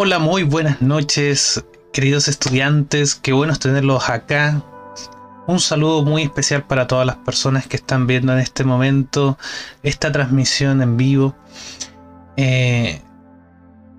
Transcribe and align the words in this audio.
Hola, 0.00 0.20
muy 0.20 0.44
buenas 0.44 0.80
noches, 0.80 1.64
queridos 1.92 2.28
estudiantes. 2.28 3.16
Qué 3.16 3.32
bueno 3.32 3.56
tenerlos 3.56 4.08
acá. 4.08 4.62
Un 5.48 5.58
saludo 5.58 6.04
muy 6.04 6.22
especial 6.22 6.62
para 6.62 6.86
todas 6.86 7.04
las 7.04 7.16
personas 7.16 7.66
que 7.66 7.74
están 7.74 8.06
viendo 8.06 8.32
en 8.32 8.38
este 8.38 8.62
momento 8.62 9.36
esta 9.82 10.12
transmisión 10.12 10.82
en 10.82 10.96
vivo. 10.96 11.34
Eh, 12.36 13.02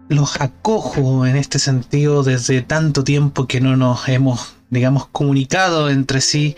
los 0.08 0.40
acojo 0.40 1.26
en 1.26 1.36
este 1.36 1.60
sentido 1.60 2.24
desde 2.24 2.62
tanto 2.62 3.04
tiempo 3.04 3.46
que 3.46 3.60
no 3.60 3.76
nos 3.76 4.08
hemos, 4.08 4.56
digamos, 4.70 5.08
comunicado 5.08 5.90
entre 5.90 6.22
sí. 6.22 6.56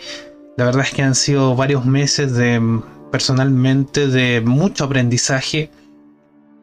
La 0.56 0.66
verdad 0.66 0.84
es 0.84 0.92
que 0.92 1.02
han 1.02 1.16
sido 1.16 1.56
varios 1.56 1.84
meses 1.84 2.32
de 2.34 2.62
personalmente 3.10 4.06
de 4.06 4.40
mucho 4.40 4.84
aprendizaje, 4.84 5.68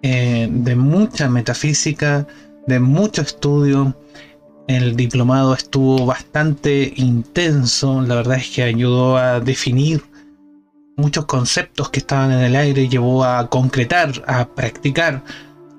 eh, 0.02 0.48
de 0.50 0.76
mucha 0.78 1.30
metafísica, 1.30 2.26
de 2.70 2.80
mucho 2.80 3.24
estudio. 3.24 3.96
El 4.68 4.96
diplomado 4.96 5.56
estuvo 5.56 6.06
bastante 6.06 6.94
intenso, 6.96 8.02
la 8.02 8.16
verdad 8.16 8.38
es 8.38 8.50
que 8.50 8.62
ayudó 8.62 9.18
a 9.18 9.40
definir 9.40 10.04
muchos 10.96 11.26
conceptos 11.26 11.90
que 11.90 12.00
estaban 12.00 12.32
en 12.32 12.42
el 12.42 12.56
aire, 12.56 12.88
llevó 12.88 13.24
a 13.24 13.50
concretar, 13.50 14.12
a 14.28 14.48
practicar 14.48 15.24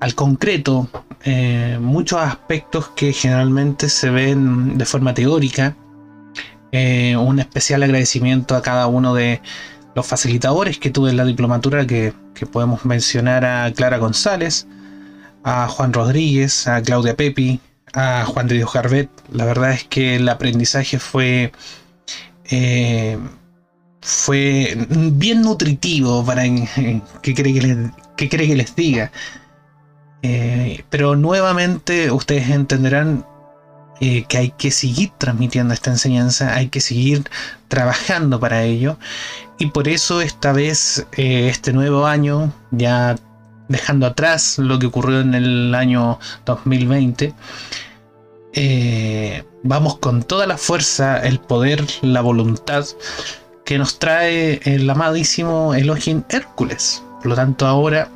al 0.01 0.15
concreto 0.17 0.89
eh, 1.23 1.79
muchos 1.81 2.21
aspectos 2.21 2.89
que 2.97 3.13
generalmente 3.13 3.89
se 3.89 4.11
ven 4.11 4.77
de 4.77 4.85
forma 4.85 5.15
teórica. 5.15 5.77
Eh, 6.73 7.17
un 7.17 7.39
especial 7.39 7.85
agradecimiento 7.85 8.57
a 8.57 8.63
cada 8.63 8.89
uno 8.89 9.15
de 9.15 9.41
los 9.95 10.07
facilitadores 10.07 10.79
que 10.79 10.91
tuve 10.91 11.11
en 11.11 11.17
la 11.17 11.25
diplomatura, 11.25 11.87
que, 11.87 12.13
que 12.35 12.47
podemos 12.47 12.85
mencionar 12.85 13.45
a 13.45 13.73
Clara 13.73 13.99
González, 13.99 14.67
a 15.45 15.69
Juan 15.69 15.93
Rodríguez, 15.93 16.67
a 16.67 16.83
Claudia 16.83 17.17
Pepi, 17.17 17.61
a 17.93 18.25
Juan 18.27 18.49
de 18.49 18.57
Dios 18.57 18.73
Garbet. 18.73 19.11
La 19.33 19.45
verdad 19.45 19.73
es 19.73 19.85
que 19.85 20.17
el 20.17 20.29
aprendizaje 20.29 20.99
fue, 20.99 21.53
eh, 22.45 23.19
fue 24.01 24.77
bien 24.89 25.43
nutritivo 25.43 26.25
para 26.25 26.43
que 27.23 27.35
cree 27.35 27.55
que 27.55 27.61
les, 27.61 27.91
que 28.17 28.57
les 28.57 28.77
diga. 28.77 29.11
Eh, 30.23 30.85
pero 30.91 31.17
nuevamente 31.17 32.11
ustedes 32.11 32.51
entenderán 32.51 33.25
eh, 34.01 34.25
que 34.29 34.37
hay 34.39 34.51
que 34.51 34.71
seguir 34.71 35.13
transmitiendo 35.17 35.73
esta 35.73 35.91
enseñanza, 35.91 36.55
hay 36.55 36.69
que 36.69 36.81
seguir 36.81 37.25
trabajando 37.69 38.39
para 38.41 38.65
ello. 38.65 38.99
Y 39.59 39.67
por 39.67 39.89
eso 39.89 40.21
esta 40.21 40.53
vez, 40.53 41.07
este 41.13 41.73
nuevo 41.73 42.07
año, 42.07 42.53
ya 42.71 43.17
dejando 43.71 44.07
atrás 44.07 44.59
lo 44.59 44.79
que 44.79 44.87
ocurrió 44.87 45.21
en 45.21 45.35
el 45.35 45.75
año 45.75 46.19
2020, 46.45 47.33
eh, 48.53 49.45
vamos 49.63 49.99
con 49.99 50.23
toda 50.25 50.47
la 50.47 50.59
fuerza, 50.59 51.19
el 51.19 51.39
poder, 51.39 51.87
la 52.03 52.21
voluntad 52.21 52.85
que 53.65 53.79
nos 53.79 53.99
trae 54.01 54.61
el 54.65 54.91
amadísimo 54.91 55.73
Elohim 55.73 56.25
Hércules. 56.29 57.03
Por 57.19 57.29
lo 57.29 57.37
tanto, 57.37 57.67
ahora 57.67 58.11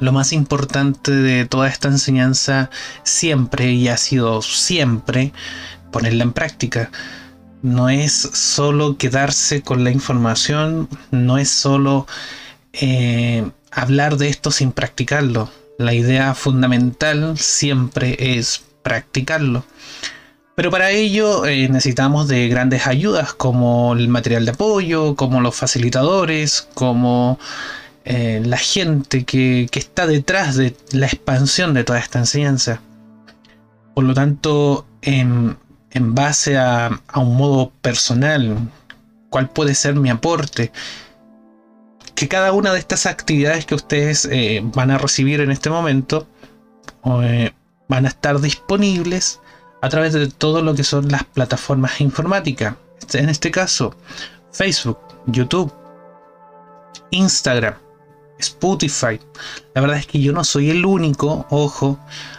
lo 0.00 0.12
más 0.12 0.32
importante 0.32 1.10
de 1.10 1.46
toda 1.46 1.68
esta 1.68 1.88
enseñanza 1.88 2.70
siempre 3.02 3.72
y 3.72 3.88
ha 3.88 3.96
sido 3.96 4.42
siempre 4.42 5.32
ponerla 5.90 6.24
en 6.24 6.32
práctica. 6.32 6.90
No 7.62 7.88
es 7.88 8.12
solo 8.12 8.98
quedarse 8.98 9.62
con 9.62 9.84
la 9.84 9.90
información, 9.90 10.88
no 11.10 11.38
es 11.38 11.48
solo 11.48 12.06
eh, 12.74 13.48
hablar 13.74 14.16
de 14.16 14.28
esto 14.28 14.50
sin 14.50 14.72
practicarlo. 14.72 15.50
La 15.78 15.92
idea 15.94 16.34
fundamental 16.34 17.36
siempre 17.36 18.16
es 18.38 18.62
practicarlo. 18.82 19.64
Pero 20.54 20.70
para 20.70 20.90
ello 20.90 21.46
eh, 21.46 21.68
necesitamos 21.68 22.28
de 22.28 22.48
grandes 22.48 22.86
ayudas 22.86 23.34
como 23.34 23.92
el 23.94 24.06
material 24.06 24.44
de 24.44 24.52
apoyo, 24.52 25.16
como 25.16 25.40
los 25.40 25.56
facilitadores, 25.56 26.68
como 26.74 27.40
eh, 28.04 28.40
la 28.44 28.58
gente 28.58 29.24
que, 29.24 29.68
está 29.72 30.06
detrás 30.06 30.54
de 30.54 30.76
la 30.92 31.06
expansión 31.06 31.74
de 31.74 31.82
toda 31.82 31.98
esta 31.98 32.20
enseñanza. 32.20 32.80
Por 33.94 34.04
lo 34.04 34.14
tanto, 34.14 34.86
en, 35.02 35.56
base 35.92 36.56
a, 36.56 37.00
a 37.08 37.18
un 37.18 37.36
modo 37.36 37.72
personal, 37.82 38.56
¿cuál 39.30 39.50
puede 39.50 39.74
ser 39.74 39.96
mi 39.96 40.10
aporte? 40.10 40.70
Que 42.14 42.28
cada 42.28 42.52
una 42.52 42.72
de 42.72 42.78
estas 42.78 43.06
actividades 43.06 43.66
que 43.66 43.74
ustedes 43.74 44.24
eh, 44.30 44.62
van 44.64 44.90
a 44.90 44.98
recibir 44.98 45.40
en 45.40 45.50
este 45.50 45.70
momento 45.70 46.26
eh, 47.22 47.52
van 47.88 48.06
a 48.06 48.08
estar 48.08 48.40
disponibles 48.40 49.40
a 49.82 49.88
través 49.88 50.12
de 50.14 50.28
todo 50.28 50.62
lo 50.62 50.74
que 50.74 50.84
son 50.84 51.08
las 51.10 51.24
plataformas 51.24 52.00
informáticas. 52.00 52.76
En 53.12 53.28
este 53.28 53.50
caso, 53.50 53.94
Facebook, 54.50 54.98
YouTube, 55.26 55.72
Instagram, 57.10 57.74
Spotify. 58.38 59.20
La 59.74 59.82
verdad 59.82 59.98
es 59.98 60.06
que 60.06 60.20
yo 60.20 60.32
no 60.32 60.44
soy 60.44 60.70
el 60.70 60.86
único, 60.86 61.46
ojo, 61.50 61.98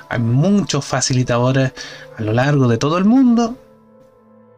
hay 0.09 0.19
muchos 0.19 0.83
facilitadores 0.85 1.73
a 2.17 2.21
lo 2.21 2.33
largo 2.33 2.67
de 2.67 2.77
todo 2.77 2.97
el 2.97 3.05
mundo, 3.05 3.57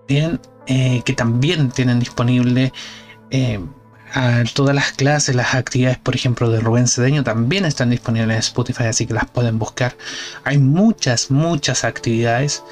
bien, 0.08 0.40
eh, 0.68 1.02
que 1.04 1.14
también 1.14 1.70
tienen 1.72 2.00
disponible 2.00 2.72
todas 4.54 4.76
las 4.76 4.92
clases, 4.94 5.36
las 5.36 5.54
actividades, 5.54 5.98
por 5.98 6.16
ejemplo, 6.16 6.50
de 6.50 6.60
Rubén 6.60 6.88
Cedeño 6.88 7.24
también 7.24 7.66
están 7.66 7.90
disponibles 7.90 8.36
en 8.36 8.40
Spotify, 8.40 8.84
así 8.86 9.06
que 9.06 9.14
las 9.14 9.26
pueden 9.26 9.60
buscar. 9.60 9.96
Hay 10.44 10.58
muchas, 10.58 11.30
muchas 11.30 11.84
actividades. 11.84 12.64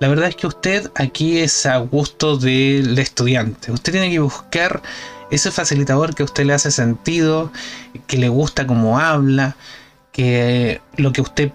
La 0.00 0.08
verdad 0.08 0.28
es 0.28 0.36
que 0.36 0.46
usted 0.46 0.90
aquí 0.94 1.38
es 1.38 1.66
a 1.66 1.78
gusto 1.78 2.36
del 2.36 2.98
estudiante. 2.98 3.72
Usted 3.72 3.92
tiene 3.92 4.10
que 4.10 4.18
buscar 4.18 4.82
ese 5.30 5.50
facilitador 5.50 6.14
que 6.14 6.22
a 6.22 6.26
usted 6.26 6.44
le 6.44 6.52
hace 6.54 6.70
sentido, 6.70 7.50
que 8.06 8.18
le 8.18 8.28
gusta 8.28 8.66
cómo 8.66 8.98
habla, 9.00 9.56
que 10.12 10.80
lo 10.96 11.12
que 11.12 11.20
usted 11.20 11.50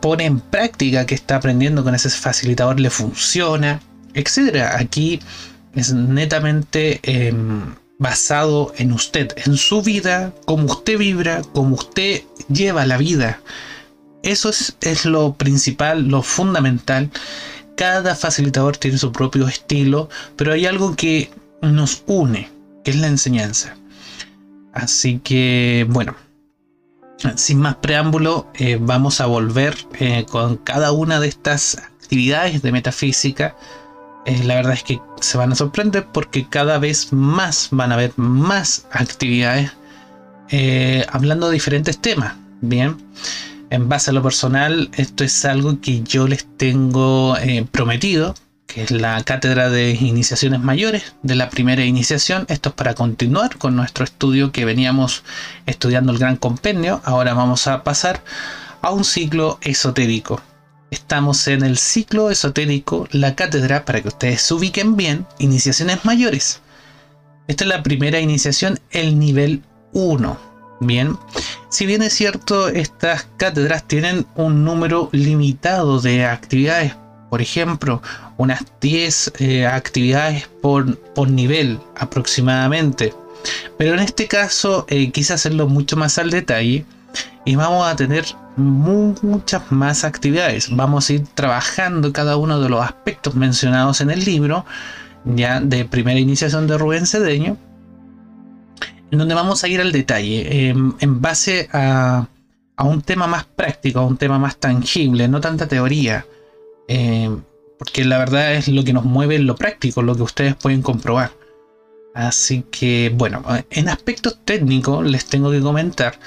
pone 0.00 0.24
en 0.24 0.40
práctica, 0.40 1.06
que 1.06 1.14
está 1.14 1.36
aprendiendo 1.36 1.82
con 1.84 1.94
ese 1.94 2.08
facilitador 2.08 2.80
le 2.80 2.90
funciona, 2.90 3.80
etc. 4.14 4.72
Aquí 4.78 5.20
es 5.74 5.92
netamente... 5.92 7.00
Em, 7.02 7.74
basado 7.98 8.72
en 8.76 8.92
usted, 8.92 9.32
en 9.44 9.56
su 9.56 9.82
vida, 9.82 10.32
cómo 10.44 10.66
usted 10.66 10.98
vibra, 10.98 11.42
cómo 11.52 11.76
usted 11.76 12.22
lleva 12.48 12.86
la 12.86 12.96
vida. 12.96 13.40
Eso 14.22 14.50
es, 14.50 15.04
lo 15.04 15.34
principal, 15.34 16.08
lo 16.08 16.22
fundamental. 16.22 17.10
Cada 17.76 18.14
facilitador 18.14 18.76
tiene 18.76 18.98
su 18.98 19.12
propio 19.12 19.46
estilo, 19.48 20.08
pero 20.36 20.52
hay 20.52 20.66
algo 20.66 20.96
que 20.96 21.30
nos 21.62 22.02
une, 22.06 22.50
que 22.84 22.90
es 22.90 22.96
la 22.96 23.06
enseñanza. 23.06 23.76
Así 24.72 25.20
que, 25.22 25.86
bueno, 25.88 26.16
sin 27.36 27.60
más 27.60 27.76
preámbulo, 27.76 28.50
eh, 28.54 28.78
vamos 28.80 29.20
a 29.20 29.26
volver 29.26 29.76
eh, 29.98 30.26
con 30.28 30.56
cada 30.56 30.92
una 30.92 31.20
de 31.20 31.28
estas 31.28 31.78
actividades 31.78 32.62
de 32.62 32.72
metafísica 32.72 33.56
eh, 34.26 34.42
la 34.42 34.56
verdad 34.56 34.72
es 34.72 34.82
que 34.82 35.00
se 35.20 35.38
van 35.38 35.52
a 35.52 35.54
sorprender 35.54 36.06
porque 36.12 36.48
cada 36.48 36.78
vez 36.78 37.12
más 37.12 37.68
van 37.70 37.92
a 37.92 37.94
haber 37.94 38.12
más 38.16 38.86
actividades 38.90 39.70
eh, 40.50 41.06
hablando 41.10 41.46
de 41.46 41.54
diferentes 41.54 41.98
temas. 41.98 42.34
Bien, 42.60 42.96
en 43.70 43.88
base 43.88 44.10
a 44.10 44.14
lo 44.14 44.22
personal, 44.22 44.90
esto 44.96 45.22
es 45.22 45.44
algo 45.44 45.80
que 45.80 46.02
yo 46.02 46.26
les 46.26 46.44
tengo 46.56 47.36
eh, 47.38 47.66
prometido, 47.70 48.34
que 48.66 48.82
es 48.82 48.90
la 48.90 49.22
cátedra 49.22 49.70
de 49.70 49.92
iniciaciones 49.92 50.60
mayores 50.60 51.14
de 51.22 51.36
la 51.36 51.48
primera 51.48 51.84
iniciación. 51.84 52.46
Esto 52.48 52.70
es 52.70 52.74
para 52.74 52.94
continuar 52.94 53.58
con 53.58 53.76
nuestro 53.76 54.04
estudio 54.04 54.50
que 54.50 54.64
veníamos 54.64 55.22
estudiando 55.66 56.10
el 56.12 56.18
gran 56.18 56.36
compendio. 56.36 57.00
Ahora 57.04 57.34
vamos 57.34 57.68
a 57.68 57.84
pasar 57.84 58.24
a 58.82 58.90
un 58.90 59.04
ciclo 59.04 59.58
esotérico. 59.62 60.40
Estamos 60.96 61.46
en 61.46 61.62
el 61.62 61.76
ciclo 61.76 62.30
esotérico, 62.30 63.06
la 63.12 63.36
cátedra, 63.36 63.84
para 63.84 64.00
que 64.00 64.08
ustedes 64.08 64.40
se 64.40 64.54
ubiquen 64.54 64.96
bien, 64.96 65.26
iniciaciones 65.38 66.06
mayores. 66.06 66.62
Esta 67.48 67.64
es 67.64 67.68
la 67.68 67.82
primera 67.82 68.18
iniciación, 68.18 68.80
el 68.90 69.18
nivel 69.18 69.62
1. 69.92 70.38
Bien, 70.80 71.18
si 71.68 71.84
bien 71.84 72.00
es 72.00 72.14
cierto, 72.14 72.68
estas 72.68 73.28
cátedras 73.36 73.86
tienen 73.86 74.26
un 74.36 74.64
número 74.64 75.10
limitado 75.12 76.00
de 76.00 76.24
actividades, 76.24 76.96
por 77.28 77.42
ejemplo, 77.42 78.00
unas 78.38 78.64
10 78.80 79.32
eh, 79.38 79.66
actividades 79.66 80.48
por, 80.62 80.98
por, 81.12 81.28
nivel 81.28 81.78
aproximadamente. 81.94 83.12
Pero 83.76 83.92
en 83.92 84.00
este 84.00 84.28
caso 84.28 84.86
eh, 84.88 85.12
quise 85.12 85.34
hacerlo 85.34 85.68
mucho 85.68 85.94
más 85.96 86.16
al 86.16 86.30
detalle 86.30 86.86
y 87.44 87.54
vamos 87.54 87.86
a 87.86 87.94
tener 87.94 88.24
muchas 88.56 89.70
más 89.70 90.04
actividades. 90.04 90.74
Vamos 90.74 91.08
a 91.08 91.14
ir 91.14 91.24
trabajando 91.34 92.12
cada 92.12 92.36
uno 92.36 92.60
de 92.60 92.68
los 92.68 92.84
aspectos 92.84 93.34
mencionados 93.34 94.00
en 94.00 94.10
el 94.10 94.24
libro, 94.24 94.64
ya 95.24 95.60
de 95.60 95.84
primera 95.84 96.18
iniciación 96.18 96.66
de 96.66 96.78
Rubén 96.78 97.06
Cedeño, 97.06 97.56
en 99.10 99.18
donde 99.18 99.34
vamos 99.34 99.62
a 99.62 99.68
ir 99.68 99.80
al 99.80 99.92
detalle, 99.92 100.68
em, 100.68 100.94
en 101.00 101.20
base 101.20 101.68
a, 101.72 102.26
a 102.76 102.84
un 102.84 103.02
tema 103.02 103.26
más 103.26 103.44
práctico, 103.44 104.00
a 104.00 104.06
un 104.06 104.16
tema 104.16 104.38
más 104.38 104.56
tangible, 104.56 105.28
no 105.28 105.40
tanta 105.40 105.68
teoría. 105.68 106.26
Eh, 106.88 107.30
porque 107.78 108.04
la 108.04 108.18
verdad 108.18 108.54
es 108.54 108.68
lo 108.68 108.84
que 108.84 108.92
nos 108.92 109.04
mueve 109.04 109.36
en 109.36 109.46
lo 109.46 109.56
práctico, 109.56 110.02
lo 110.02 110.16
que 110.16 110.22
ustedes 110.22 110.54
pueden 110.54 110.82
comprobar. 110.82 111.30
Así 112.16 112.64
que, 112.70 113.12
bueno, 113.14 113.44
en 113.68 113.90
aspectos 113.90 114.38
técnicos 114.42 115.04
les 115.04 115.26
tengo 115.26 115.50
que 115.50 115.60
comentar 115.60 116.18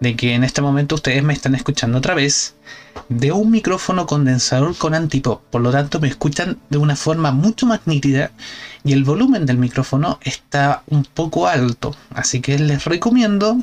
de 0.00 0.16
que 0.16 0.34
en 0.34 0.42
este 0.42 0.60
momento 0.60 0.96
ustedes 0.96 1.22
me 1.22 1.34
están 1.34 1.54
escuchando 1.54 1.98
otra 1.98 2.14
vez 2.14 2.56
de 3.08 3.30
un 3.30 3.52
micrófono 3.52 4.06
condensador 4.06 4.76
con 4.76 4.92
antipop. 4.92 5.42
Por 5.42 5.60
lo 5.60 5.70
tanto, 5.70 6.00
me 6.00 6.08
escuchan 6.08 6.58
de 6.68 6.78
una 6.78 6.96
forma 6.96 7.30
mucho 7.30 7.64
más 7.64 7.82
nítida 7.86 8.32
y 8.82 8.92
el 8.92 9.04
volumen 9.04 9.46
del 9.46 9.58
micrófono 9.58 10.18
está 10.24 10.82
un 10.88 11.04
poco 11.04 11.46
alto. 11.46 11.94
Así 12.10 12.40
que 12.40 12.58
les 12.58 12.84
recomiendo, 12.84 13.56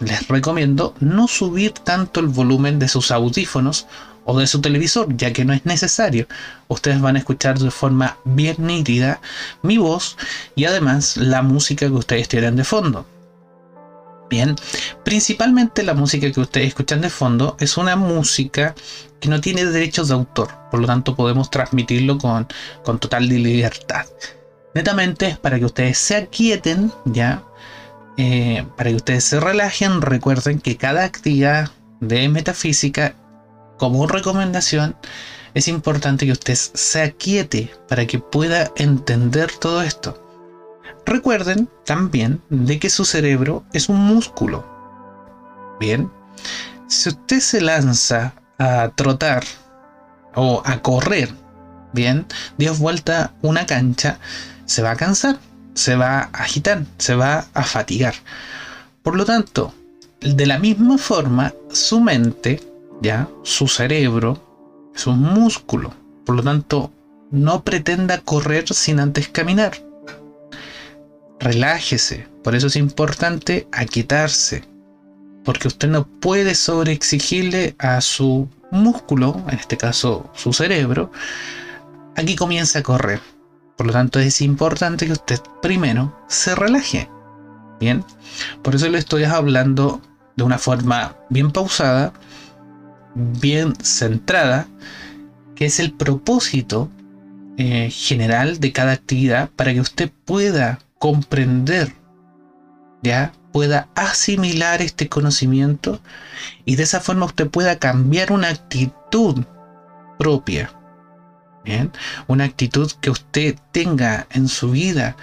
les 0.00 0.26
recomiendo 0.28 0.94
no 1.00 1.28
subir 1.28 1.72
tanto 1.72 2.20
el 2.20 2.28
volumen 2.28 2.78
de 2.78 2.88
sus 2.88 3.10
audífonos 3.10 3.86
o 4.26 4.38
de 4.38 4.46
su 4.46 4.60
televisor, 4.60 5.16
ya 5.16 5.32
que 5.32 5.44
no 5.44 5.54
es 5.54 5.64
necesario. 5.64 6.26
Ustedes 6.68 7.00
van 7.00 7.16
a 7.16 7.20
escuchar 7.20 7.58
de 7.58 7.70
forma 7.70 8.18
bien 8.24 8.56
nítida 8.58 9.20
mi 9.62 9.78
voz 9.78 10.16
y 10.54 10.64
además 10.66 11.16
la 11.16 11.42
música 11.42 11.86
que 11.86 11.92
ustedes 11.92 12.28
tienen 12.28 12.56
de 12.56 12.64
fondo. 12.64 13.06
Bien, 14.28 14.56
principalmente 15.04 15.84
la 15.84 15.94
música 15.94 16.30
que 16.30 16.40
ustedes 16.40 16.68
escuchan 16.68 17.00
de 17.00 17.10
fondo 17.10 17.56
es 17.60 17.76
una 17.76 17.94
música 17.94 18.74
que 19.20 19.28
no 19.28 19.40
tiene 19.40 19.64
derechos 19.64 20.08
de 20.08 20.14
autor, 20.14 20.48
por 20.70 20.80
lo 20.80 20.86
tanto 20.88 21.14
podemos 21.14 21.48
transmitirlo 21.48 22.18
con, 22.18 22.48
con 22.84 22.98
total 22.98 23.28
libertad. 23.28 24.04
Netamente 24.74 25.28
es 25.28 25.38
para 25.38 25.58
que 25.58 25.64
ustedes 25.64 25.96
se 25.96 26.16
aquieten, 26.16 26.92
ya, 27.04 27.44
eh, 28.18 28.66
para 28.76 28.90
que 28.90 28.96
ustedes 28.96 29.24
se 29.24 29.40
relajen. 29.40 30.02
Recuerden 30.02 30.58
que 30.58 30.76
cada 30.76 31.04
actividad 31.04 31.70
de 32.00 32.28
metafísica 32.28 33.14
como 33.78 34.06
recomendación, 34.06 34.96
es 35.54 35.68
importante 35.68 36.26
que 36.26 36.32
usted 36.32 36.54
se 36.54 37.02
aquiete 37.02 37.72
para 37.88 38.06
que 38.06 38.18
pueda 38.18 38.70
entender 38.76 39.50
todo 39.52 39.82
esto. 39.82 40.22
Recuerden 41.06 41.68
también 41.84 42.42
de 42.50 42.78
que 42.78 42.90
su 42.90 43.04
cerebro 43.04 43.64
es 43.72 43.88
un 43.88 43.96
músculo. 43.96 44.66
Bien, 45.80 46.10
si 46.88 47.10
usted 47.10 47.40
se 47.40 47.60
lanza 47.60 48.34
a 48.58 48.90
trotar 48.94 49.44
o 50.34 50.62
a 50.64 50.82
correr, 50.82 51.30
bien, 51.92 52.26
Dios 52.58 52.78
vuelta 52.78 53.34
una 53.42 53.66
cancha, 53.66 54.18
se 54.66 54.82
va 54.82 54.90
a 54.90 54.96
cansar, 54.96 55.38
se 55.74 55.96
va 55.96 56.18
a 56.18 56.42
agitar, 56.42 56.84
se 56.98 57.14
va 57.14 57.46
a 57.54 57.62
fatigar. 57.62 58.14
Por 59.02 59.16
lo 59.16 59.24
tanto, 59.24 59.72
de 60.20 60.46
la 60.46 60.58
misma 60.58 60.98
forma, 60.98 61.54
su 61.70 62.00
mente 62.00 62.60
¿ya? 63.00 63.28
Su 63.42 63.68
cerebro 63.68 64.38
es 64.94 65.06
un 65.06 65.20
músculo, 65.20 65.92
por 66.24 66.36
lo 66.36 66.42
tanto, 66.42 66.90
no 67.30 67.62
pretenda 67.62 68.20
correr 68.20 68.72
sin 68.72 69.00
antes 69.00 69.28
caminar. 69.28 69.72
Relájese, 71.38 72.28
por 72.42 72.54
eso 72.54 72.68
es 72.68 72.76
importante 72.76 73.68
aquietarse, 73.72 74.64
porque 75.44 75.68
usted 75.68 75.88
no 75.88 76.06
puede 76.06 76.54
sobreexigirle 76.54 77.76
a 77.78 78.00
su 78.00 78.48
músculo, 78.70 79.42
en 79.48 79.58
este 79.58 79.76
caso 79.76 80.30
su 80.34 80.52
cerebro, 80.52 81.10
aquí 82.16 82.36
comienza 82.36 82.80
a 82.80 82.82
correr. 82.82 83.20
Por 83.76 83.86
lo 83.88 83.92
tanto, 83.92 84.18
es 84.18 84.40
importante 84.40 85.06
que 85.06 85.12
usted 85.12 85.38
primero 85.60 86.16
se 86.28 86.54
relaje. 86.54 87.10
Bien, 87.78 88.02
por 88.62 88.74
eso 88.74 88.88
le 88.88 88.98
estoy 88.98 89.24
hablando 89.24 90.00
de 90.34 90.44
una 90.44 90.56
forma 90.56 91.16
bien 91.28 91.50
pausada 91.50 92.14
bien 93.16 93.74
centrada, 93.82 94.68
que 95.54 95.66
es 95.66 95.80
el 95.80 95.92
propósito 95.92 96.90
eh, 97.56 97.90
general 97.90 98.60
de 98.60 98.72
cada 98.72 98.92
actividad 98.92 99.48
para 99.56 99.72
que 99.72 99.80
usted 99.80 100.10
pueda 100.24 100.78
comprender, 100.98 101.92
ya 103.02 103.32
pueda 103.52 103.88
asimilar 103.94 104.82
este 104.82 105.08
conocimiento 105.08 106.00
y 106.66 106.76
de 106.76 106.82
esa 106.82 107.00
forma 107.00 107.24
usted 107.24 107.48
pueda 107.48 107.78
cambiar 107.78 108.32
una 108.32 108.48
actitud 108.48 109.44
propia. 110.18 110.70
Bien, 111.64 111.90
una 112.28 112.44
actitud 112.44 112.92
que 113.00 113.10
usted 113.10 113.56
tenga 113.72 114.26
en 114.30 114.46
su 114.46 114.70
vida 114.70 115.16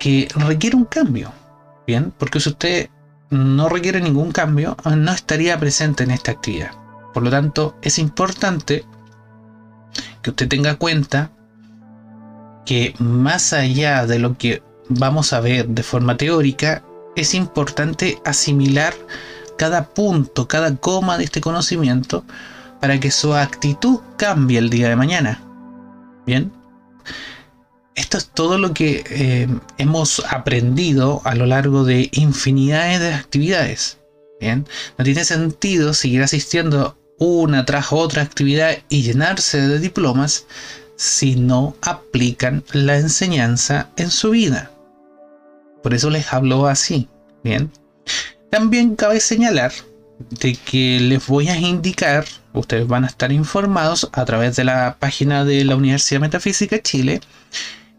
que 0.00 0.28
requiere 0.34 0.76
un 0.76 0.84
cambio. 0.84 1.32
Bien, 1.86 2.12
porque 2.18 2.40
si 2.40 2.48
usted 2.48 2.90
no 3.30 3.68
requiere 3.68 4.00
ningún 4.00 4.32
cambio, 4.32 4.76
no 4.84 5.12
estaría 5.12 5.58
presente 5.58 6.02
en 6.02 6.10
esta 6.10 6.32
actividad. 6.32 6.83
Por 7.14 7.22
lo 7.22 7.30
tanto, 7.30 7.76
es 7.80 7.98
importante 7.98 8.84
que 10.20 10.30
usted 10.30 10.48
tenga 10.48 10.74
cuenta 10.74 11.30
que 12.66 12.94
más 12.98 13.52
allá 13.52 14.04
de 14.06 14.18
lo 14.18 14.36
que 14.36 14.62
vamos 14.88 15.32
a 15.32 15.40
ver 15.40 15.68
de 15.68 15.82
forma 15.82 16.16
teórica, 16.16 16.82
es 17.14 17.34
importante 17.34 18.18
asimilar 18.24 18.94
cada 19.56 19.90
punto, 19.90 20.48
cada 20.48 20.74
coma 20.76 21.16
de 21.16 21.24
este 21.24 21.40
conocimiento 21.40 22.24
para 22.80 22.98
que 22.98 23.10
su 23.10 23.34
actitud 23.34 24.00
cambie 24.16 24.58
el 24.58 24.68
día 24.68 24.88
de 24.88 24.96
mañana. 24.96 25.40
Bien, 26.26 26.52
esto 27.94 28.18
es 28.18 28.26
todo 28.26 28.58
lo 28.58 28.74
que 28.74 29.04
eh, 29.08 29.48
hemos 29.78 30.20
aprendido 30.28 31.22
a 31.24 31.36
lo 31.36 31.46
largo 31.46 31.84
de 31.84 32.08
infinidades 32.12 32.98
de 32.98 33.14
actividades. 33.14 33.98
Bien, 34.40 34.66
no 34.98 35.04
tiene 35.04 35.24
sentido 35.24 35.94
seguir 35.94 36.22
asistiendo 36.22 36.98
una 37.24 37.64
tras 37.64 37.92
otra 37.92 38.22
actividad 38.22 38.76
y 38.88 39.02
llenarse 39.02 39.60
de 39.60 39.78
diplomas 39.78 40.46
si 40.96 41.36
no 41.36 41.76
aplican 41.82 42.64
la 42.72 42.96
enseñanza 42.98 43.90
en 43.96 44.10
su 44.10 44.30
vida. 44.30 44.70
Por 45.82 45.94
eso 45.94 46.10
les 46.10 46.32
hablo 46.32 46.66
así, 46.66 47.08
¿bien? 47.42 47.70
También 48.50 48.94
cabe 48.94 49.20
señalar 49.20 49.72
de 50.30 50.54
que 50.54 51.00
les 51.00 51.26
voy 51.26 51.48
a 51.48 51.56
indicar, 51.58 52.24
ustedes 52.52 52.86
van 52.86 53.04
a 53.04 53.08
estar 53.08 53.32
informados 53.32 54.08
a 54.12 54.24
través 54.24 54.56
de 54.56 54.64
la 54.64 54.96
página 54.98 55.44
de 55.44 55.64
la 55.64 55.76
Universidad 55.76 56.20
Metafísica 56.20 56.80
Chile, 56.80 57.20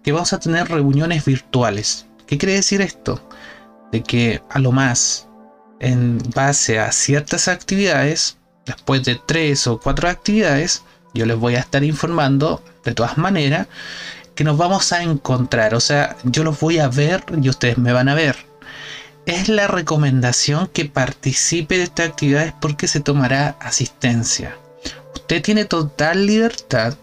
que 0.04 0.12
vamos 0.12 0.34
a 0.34 0.40
tener 0.40 0.70
reuniones 0.70 1.26
virtuales. 1.26 2.06
¿Qué 2.26 2.38
quiere 2.38 2.54
decir 2.54 2.82
esto? 2.82 3.28
De 3.92 4.02
que 4.02 4.42
a 4.50 4.60
lo 4.60 4.72
más, 4.72 5.28
en 5.80 6.18
base 6.34 6.80
a 6.80 6.92
ciertas 6.92 7.48
actividades, 7.48 8.38
después 8.66 9.04
de 9.04 9.20
tres 9.26 9.68
o 9.68 9.80
cuatro 9.80 10.10
actividades, 10.10 10.84
yo 11.14 11.26
les 11.26 11.38
voy 11.38 11.56
a 11.56 11.60
estar 11.60 11.84
informando 11.84 12.62
de 12.84 12.94
todas 12.94 13.18
maneras 13.18 13.68
que 14.36 14.44
nos 14.44 14.58
vamos 14.58 14.92
a 14.92 15.02
encontrar. 15.02 15.74
O 15.74 15.80
sea, 15.80 16.18
yo 16.24 16.44
los 16.44 16.60
voy 16.60 16.80
a 16.80 16.90
ver 16.90 17.24
y 17.42 17.50
ustedes 17.50 17.78
me 17.78 17.94
van 17.94 18.10
a 18.10 18.16
ver. 18.16 18.36
Es 19.26 19.50
la 19.50 19.68
recomendación 19.68 20.68
que 20.68 20.86
participe 20.86 21.78
de 21.78 21.84
estas 21.84 22.10
actividades 22.10 22.54
porque 22.60 22.88
se 22.88 23.00
tomará 23.00 23.56
asistencia. 23.60 24.56
Usted 25.16 25.42
tiene 25.42 25.66
total 25.66 26.28
libertad 26.28 26.96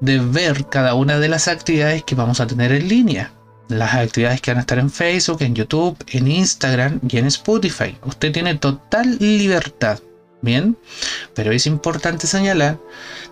de 0.00 0.18
ver 0.18 0.66
cada 0.66 0.94
una 0.94 1.18
de 1.18 1.28
las 1.28 1.48
actividades 1.48 2.04
que 2.04 2.14
vamos 2.14 2.40
a 2.40 2.46
tener 2.46 2.70
en 2.72 2.88
línea. 2.88 3.32
Las 3.68 3.94
actividades 3.94 4.40
que 4.40 4.50
van 4.50 4.58
a 4.58 4.60
estar 4.60 4.78
en 4.78 4.90
Facebook, 4.90 5.38
en 5.40 5.54
YouTube, 5.54 5.96
en 6.08 6.28
Instagram 6.28 7.00
y 7.08 7.16
en 7.16 7.26
Spotify. 7.26 7.96
Usted 8.04 8.30
tiene 8.32 8.56
total 8.56 9.16
libertad. 9.18 9.98
Bien, 10.42 10.76
pero 11.34 11.52
es 11.52 11.66
importante 11.66 12.26
señalar 12.26 12.80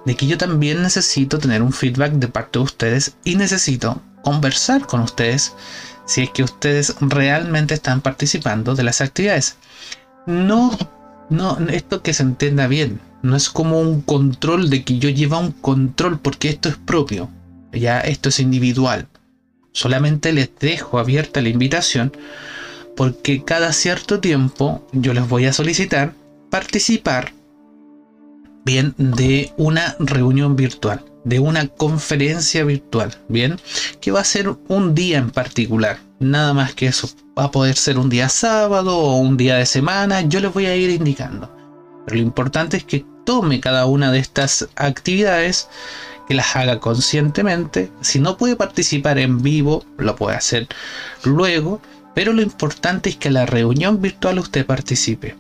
de 0.07 0.15
que 0.15 0.29
yo 0.29 0.39
también 0.39 0.81
necesito 0.81 1.39
tener 1.39 1.61
un 1.61 1.73
feedback 1.73 2.13
de 2.13 2.29
parte 2.29 2.61
de 2.61 2.65
ustedes 2.65 3.17
y 3.25 3.35
necesito 3.35 4.01
conversar 4.23 4.87
con 4.87 5.01
ustedes 5.01 5.53
si 6.07 6.23
es 6.23 6.31
que 6.31 6.45
ustedes 6.45 6.95
realmente 7.01 7.75
están 7.75 8.01
participando 8.01 8.77
de 8.77 8.85
las 8.85 9.01
actividades. 9.01 9.57
No, 10.27 10.77
no, 11.31 11.59
esto 11.69 12.01
que 12.03 12.15
se 12.15 12.23
entienda 12.23 12.69
bien, 12.69 13.01
no 13.23 13.35
es 13.35 13.51
como 13.51 13.81
un 13.81 14.03
control 14.03 14.71
de 14.71 14.85
que 14.85 14.99
yo 14.99 15.09
lleva 15.09 15.39
un 15.39 15.51
control 15.51 16.21
porque 16.21 16.49
esto 16.49 16.69
es 16.69 16.77
propio, 16.77 17.29
ya 17.73 18.01
esto 18.01 18.29
es 18.29 18.39
individual. 18.39 19.09
Solamente 19.73 20.33
les 20.33 20.51
dejo 20.61 21.01
abierta 21.01 21.41
la 21.41 21.49
invitación 21.49 22.13
porque 22.97 23.45
cada 23.45 23.73
cierto 23.73 24.21
tiempo 24.21 24.87
yo 24.93 25.13
les 25.13 25.29
voy 25.29 25.47
a 25.47 25.53
solicitar 25.53 26.15
participar 26.51 27.33
bien 28.65 28.95
de 28.99 29.53
una 29.57 29.97
reunión 29.99 30.57
virtual, 30.57 31.05
de 31.25 31.39
una 31.39 31.69
conferencia 31.69 32.65
virtual, 32.65 33.17
bien, 33.29 33.57
que 34.01 34.11
va 34.11 34.21
a 34.21 34.25
ser 34.25 34.55
un 34.69 34.95
día 34.95 35.19
en 35.19 35.31
particular, 35.31 35.99
nada 36.19 36.53
más 36.53 36.75
que 36.75 36.87
eso, 36.87 37.09
va 37.39 37.45
a 37.45 37.51
poder 37.51 37.77
ser 37.77 37.99
un 37.99 38.11
día 38.11 38.29
sábado 38.29 38.99
o 38.99 39.17
un 39.17 39.37
día 39.37 39.57
de 39.57 39.67
semana, 39.67 40.21
yo 40.23 40.41
les 40.41 40.53
voy 40.53 40.67
a 40.67 40.77
ir 40.77 40.91
indicando. 40.91 41.51
Pero 42.07 42.17
lo 42.17 42.23
importante 42.23 42.77
es 42.77 42.85
que 42.85 43.05
tome 43.25 43.61
cada 43.61 43.87
una 43.87 44.13
de 44.13 44.19
estas 44.19 44.69
actividades, 44.77 45.69
que 46.29 46.35
las 46.35 46.55
haga 46.55 46.79
conscientemente, 46.79 47.91
si 48.01 48.21
no 48.21 48.37
puede 48.37 48.57
participar 48.57 49.19
en 49.19 49.43
vivo, 49.43 49.85
lo 49.99 50.15
puede 50.17 50.37
hacer 50.37 50.69
luego, 51.25 51.81
pero 52.15 52.33
lo 52.33 52.43
importante 52.43 53.11
es 53.11 53.17
que 53.17 53.31
la 53.31 53.47
reunión 53.47 54.01
virtual 54.01 54.39
usted 54.39 54.67
participe. 54.67 55.37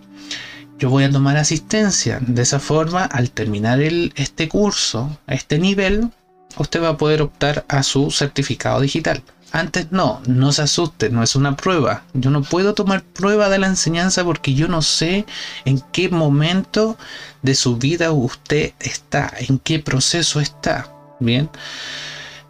Yo 0.80 0.88
voy 0.88 1.04
a 1.04 1.10
tomar 1.10 1.36
asistencia. 1.36 2.18
De 2.26 2.42
esa 2.42 2.58
forma, 2.58 3.04
al 3.04 3.30
terminar 3.30 3.80
el, 3.80 4.12
este 4.16 4.48
curso, 4.48 5.18
este 5.26 5.58
nivel, 5.58 6.10
usted 6.56 6.82
va 6.82 6.88
a 6.88 6.96
poder 6.96 7.20
optar 7.22 7.66
a 7.68 7.82
su 7.82 8.10
certificado 8.10 8.80
digital. 8.80 9.22
Antes 9.52 9.92
no, 9.92 10.22
no 10.26 10.52
se 10.52 10.62
asuste, 10.62 11.10
no 11.10 11.22
es 11.22 11.36
una 11.36 11.56
prueba. 11.56 12.04
Yo 12.14 12.30
no 12.30 12.42
puedo 12.42 12.72
tomar 12.72 13.02
prueba 13.02 13.50
de 13.50 13.58
la 13.58 13.66
enseñanza 13.66 14.24
porque 14.24 14.54
yo 14.54 14.68
no 14.68 14.80
sé 14.80 15.26
en 15.64 15.80
qué 15.92 16.08
momento 16.08 16.96
de 17.42 17.54
su 17.54 17.76
vida 17.76 18.12
usted 18.12 18.72
está, 18.80 19.32
en 19.38 19.58
qué 19.58 19.80
proceso 19.80 20.40
está. 20.40 20.90
Bien, 21.18 21.50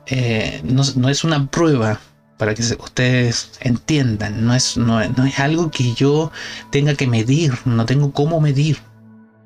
eh, 0.06 0.60
no, 0.62 1.08
es 1.08 1.24
una 1.24 1.46
prueba 1.46 2.00
para 2.40 2.54
que 2.54 2.62
ustedes 2.62 3.50
entiendan, 3.60 4.46
no 4.46 4.54
es, 4.54 4.78
no, 4.78 4.98
es 5.02 5.38
algo 5.38 5.70
que 5.70 5.92
yo 5.92 6.32
tenga 6.70 6.94
que 6.94 7.06
medir, 7.06 7.52
no 7.66 7.84
tengo 7.84 8.12
cómo 8.12 8.40
medir. 8.40 8.78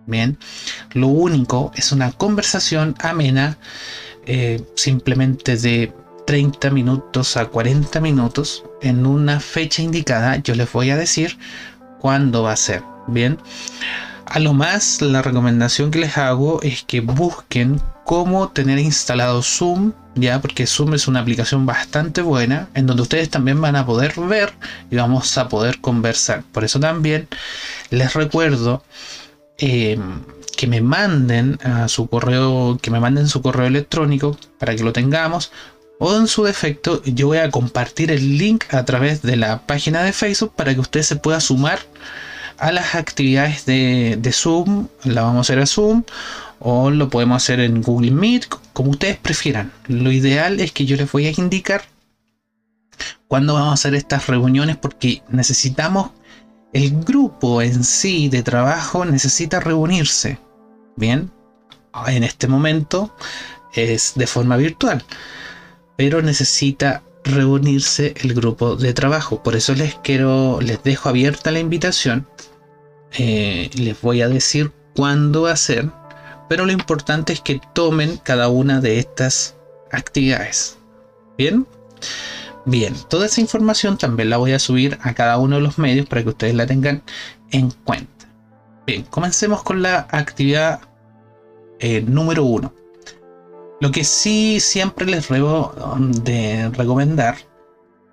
Bien, 0.06 0.38
lo 0.92 1.08
único 1.08 1.72
es 1.74 1.90
una 1.90 2.12
conversación 2.12 2.94
amena, 3.00 3.58
eh, 4.26 4.62
simplemente 4.76 5.56
de 5.56 5.92
30 6.24 6.70
minutos 6.70 7.36
a 7.36 7.46
40 7.46 8.00
minutos 8.00 8.62
en 8.80 9.06
una 9.06 9.40
fecha 9.40 9.82
indicada, 9.82 10.36
yo 10.36 10.54
les 10.54 10.70
voy 10.72 10.90
a 10.90 10.96
decir 10.96 11.36
cuándo 11.98 12.44
va 12.44 12.52
a 12.52 12.56
ser. 12.56 12.84
Bien, 13.08 13.38
a 14.26 14.38
lo 14.38 14.52
más 14.52 15.02
la 15.02 15.20
recomendación 15.20 15.90
que 15.90 15.98
les 15.98 16.16
hago 16.16 16.62
es 16.62 16.84
que 16.84 17.00
busquen 17.00 17.80
cómo 18.04 18.48
tener 18.48 18.78
instalado 18.78 19.42
Zoom, 19.42 19.92
ya 20.14 20.40
porque 20.40 20.66
Zoom 20.66 20.94
es 20.94 21.08
una 21.08 21.20
aplicación 21.20 21.66
bastante 21.66 22.22
buena 22.22 22.68
en 22.74 22.86
donde 22.86 23.02
ustedes 23.02 23.30
también 23.30 23.60
van 23.60 23.76
a 23.76 23.86
poder 23.86 24.14
ver 24.16 24.52
y 24.90 24.96
vamos 24.96 25.36
a 25.38 25.48
poder 25.48 25.80
conversar. 25.80 26.42
Por 26.52 26.64
eso 26.64 26.78
también 26.80 27.28
les 27.90 28.14
recuerdo 28.14 28.82
eh, 29.58 29.98
que 30.56 30.66
me 30.66 30.80
manden 30.80 31.58
a 31.64 31.88
su 31.88 32.06
correo, 32.08 32.78
que 32.80 32.90
me 32.90 33.00
manden 33.00 33.28
su 33.28 33.42
correo 33.42 33.66
electrónico 33.66 34.36
para 34.58 34.74
que 34.76 34.84
lo 34.84 34.92
tengamos 34.92 35.50
o 35.98 36.16
en 36.16 36.26
su 36.26 36.44
defecto 36.44 37.02
yo 37.04 37.28
voy 37.28 37.38
a 37.38 37.50
compartir 37.50 38.10
el 38.10 38.38
link 38.38 38.64
a 38.74 38.84
través 38.84 39.22
de 39.22 39.36
la 39.36 39.60
página 39.66 40.02
de 40.02 40.12
Facebook 40.12 40.52
para 40.54 40.74
que 40.74 40.80
usted 40.80 41.02
se 41.02 41.16
pueda 41.16 41.40
sumar 41.40 41.78
a 42.58 42.72
las 42.72 42.94
actividades 42.94 43.66
de, 43.66 44.30
Zoom, 44.32 44.88
la 45.04 45.22
vamos 45.22 45.38
a 45.38 45.40
hacer 45.40 45.58
a 45.58 45.66
Zoom 45.66 46.04
o 46.64 46.90
lo 46.90 47.08
podemos 47.08 47.42
hacer 47.42 47.60
en 47.60 47.82
Google 47.82 48.10
Meet, 48.10 48.48
como 48.72 48.90
ustedes 48.90 49.16
prefieran. 49.18 49.72
Lo 49.86 50.10
ideal 50.10 50.58
es 50.58 50.72
que 50.72 50.86
yo 50.86 50.96
les 50.96 51.12
voy 51.12 51.26
a 51.26 51.32
indicar 51.36 51.82
cuándo 53.28 53.54
vamos 53.54 53.70
a 53.70 53.74
hacer 53.74 53.94
estas 53.94 54.26
reuniones 54.26 54.76
porque 54.76 55.22
necesitamos, 55.28 56.10
el 56.72 57.04
grupo 57.04 57.62
en 57.62 57.84
sí 57.84 58.28
de 58.28 58.42
trabajo 58.42 59.04
necesita 59.04 59.60
reunirse. 59.60 60.38
Bien, 60.96 61.30
en 62.08 62.24
este 62.24 62.48
momento 62.48 63.14
es 63.74 64.14
de 64.16 64.26
forma 64.26 64.56
virtual 64.56 65.04
pero 65.96 66.22
necesita 66.22 67.02
reunirse 67.24 68.14
el 68.22 68.34
grupo 68.34 68.76
de 68.76 68.92
trabajo. 68.92 69.42
Por 69.42 69.56
eso 69.56 69.74
les 69.74 69.94
quiero, 69.96 70.60
les 70.60 70.82
dejo 70.82 71.08
abierta 71.08 71.50
la 71.50 71.60
invitación. 71.60 72.26
Eh, 73.12 73.70
les 73.74 74.00
voy 74.00 74.22
a 74.22 74.28
decir 74.28 74.72
cuándo 74.96 75.46
hacer, 75.46 75.90
pero 76.48 76.66
lo 76.66 76.72
importante 76.72 77.32
es 77.32 77.40
que 77.40 77.60
tomen 77.72 78.18
cada 78.18 78.48
una 78.48 78.80
de 78.80 78.98
estas 78.98 79.56
actividades. 79.90 80.78
Bien, 81.38 81.66
bien, 82.64 82.94
toda 83.08 83.26
esa 83.26 83.40
información 83.40 83.98
también 83.98 84.30
la 84.30 84.36
voy 84.36 84.52
a 84.52 84.58
subir 84.58 84.98
a 85.02 85.14
cada 85.14 85.38
uno 85.38 85.56
de 85.56 85.62
los 85.62 85.78
medios 85.78 86.06
para 86.06 86.22
que 86.22 86.28
ustedes 86.30 86.54
la 86.54 86.66
tengan 86.66 87.02
en 87.50 87.70
cuenta. 87.70 88.28
Bien, 88.86 89.02
comencemos 89.04 89.62
con 89.62 89.82
la 89.82 90.06
actividad 90.10 90.80
eh, 91.80 92.02
número 92.02 92.44
uno. 92.44 92.72
Lo 93.80 93.90
que 93.90 94.04
sí 94.04 94.60
siempre 94.60 95.06
les 95.06 95.28
debo 95.28 95.74
de 96.22 96.70
recomendar 96.70 97.36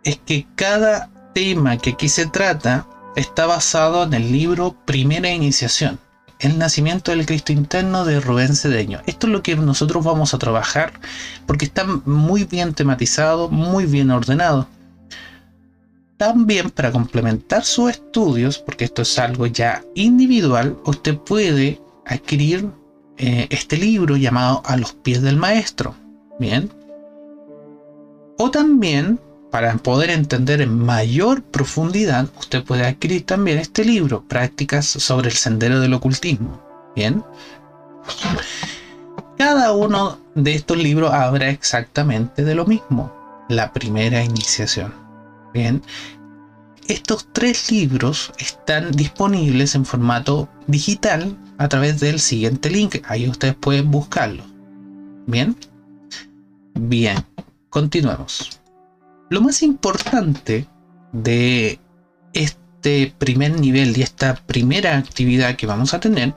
es 0.04 0.20
que 0.26 0.48
cada 0.56 1.10
tema 1.34 1.78
que 1.78 1.92
aquí 1.92 2.10
se 2.10 2.26
trata 2.26 2.88
está 3.16 3.46
basado 3.46 4.04
en 4.04 4.14
el 4.14 4.32
libro 4.32 4.76
Primera 4.86 5.30
Iniciación, 5.30 6.00
El 6.42 6.58
nacimiento 6.58 7.12
del 7.12 7.28
Cristo 7.28 7.54
interno 7.54 8.04
de 8.04 8.20
Rubén 8.20 8.56
Cedeño. 8.56 9.00
Esto 9.06 9.28
es 9.28 9.34
lo 9.34 9.44
que 9.44 9.56
nosotros 9.56 10.04
vamos 10.04 10.34
a 10.34 10.40
trabajar 10.40 10.92
porque 11.46 11.66
está 11.66 11.86
muy 11.86 12.46
bien 12.46 12.74
tematizado, 12.74 13.48
muy 13.48 13.86
bien 13.86 14.10
ordenado. 14.10 14.68
También 16.18 16.72
para 16.72 16.92
complementar 16.92 17.64
sus 17.64 17.92
estudios, 17.92 18.58
porque 18.58 18.86
esto 18.86 19.04
es 19.04 19.20
algo 19.20 19.46
ya 19.46 19.84
individual, 19.94 20.78
usted 20.84 21.16
puede 21.16 21.80
adquirir 22.08 22.68
eh, 23.18 23.46
este 23.52 23.78
libro 23.78 24.18
llamado 24.18 24.64
A 24.66 24.78
los 24.78 24.94
pies 24.94 25.22
del 25.22 25.38
maestro. 25.38 25.94
Bien. 26.40 26.72
O 28.40 28.50
también, 28.50 29.20
para 29.52 29.76
poder 29.76 30.10
entender 30.10 30.62
en 30.62 30.80
mayor 30.80 31.44
profundidad, 31.44 32.30
usted 32.40 32.64
puede 32.64 32.88
adquirir 32.88 33.26
también 33.26 33.60
este 33.60 33.84
libro, 33.84 34.24
Prácticas 34.28 34.86
sobre 34.86 35.30
el 35.30 35.36
sendero 35.36 35.82
del 35.82 35.94
ocultismo. 35.94 36.62
Bien. 36.96 37.24
Cada 39.38 39.74
uno 39.74 40.20
de 40.36 40.54
estos 40.54 40.78
libros 40.78 41.12
habla 41.14 41.50
exactamente 41.50 42.46
de 42.46 42.56
lo 42.56 42.66
mismo. 42.66 43.12
La 43.50 43.74
primera 43.74 44.24
iniciación. 44.24 44.94
Bien. 45.54 45.82
Estos 46.88 47.28
tres 47.34 47.72
libros 47.72 48.32
están 48.38 48.92
disponibles 48.92 49.76
en 49.76 49.86
formato 49.86 50.48
digital 50.68 51.38
a 51.58 51.68
través 51.68 52.00
del 52.00 52.20
siguiente 52.20 52.70
link. 52.70 52.98
Ahí 53.06 53.28
ustedes 53.28 53.56
pueden 53.56 53.92
buscarlo. 53.92 54.44
Bien. 55.28 55.56
Bien. 56.74 57.18
Continuemos. 57.70 58.61
Lo 59.32 59.40
más 59.40 59.64
importante 59.64 60.68
de 61.14 61.80
este 62.34 63.16
primer 63.18 63.58
nivel 63.58 63.98
y 63.98 64.02
esta 64.02 64.36
primera 64.36 64.98
actividad 64.98 65.56
que 65.56 65.66
vamos 65.66 65.94
a 65.94 66.02
tener 66.02 66.34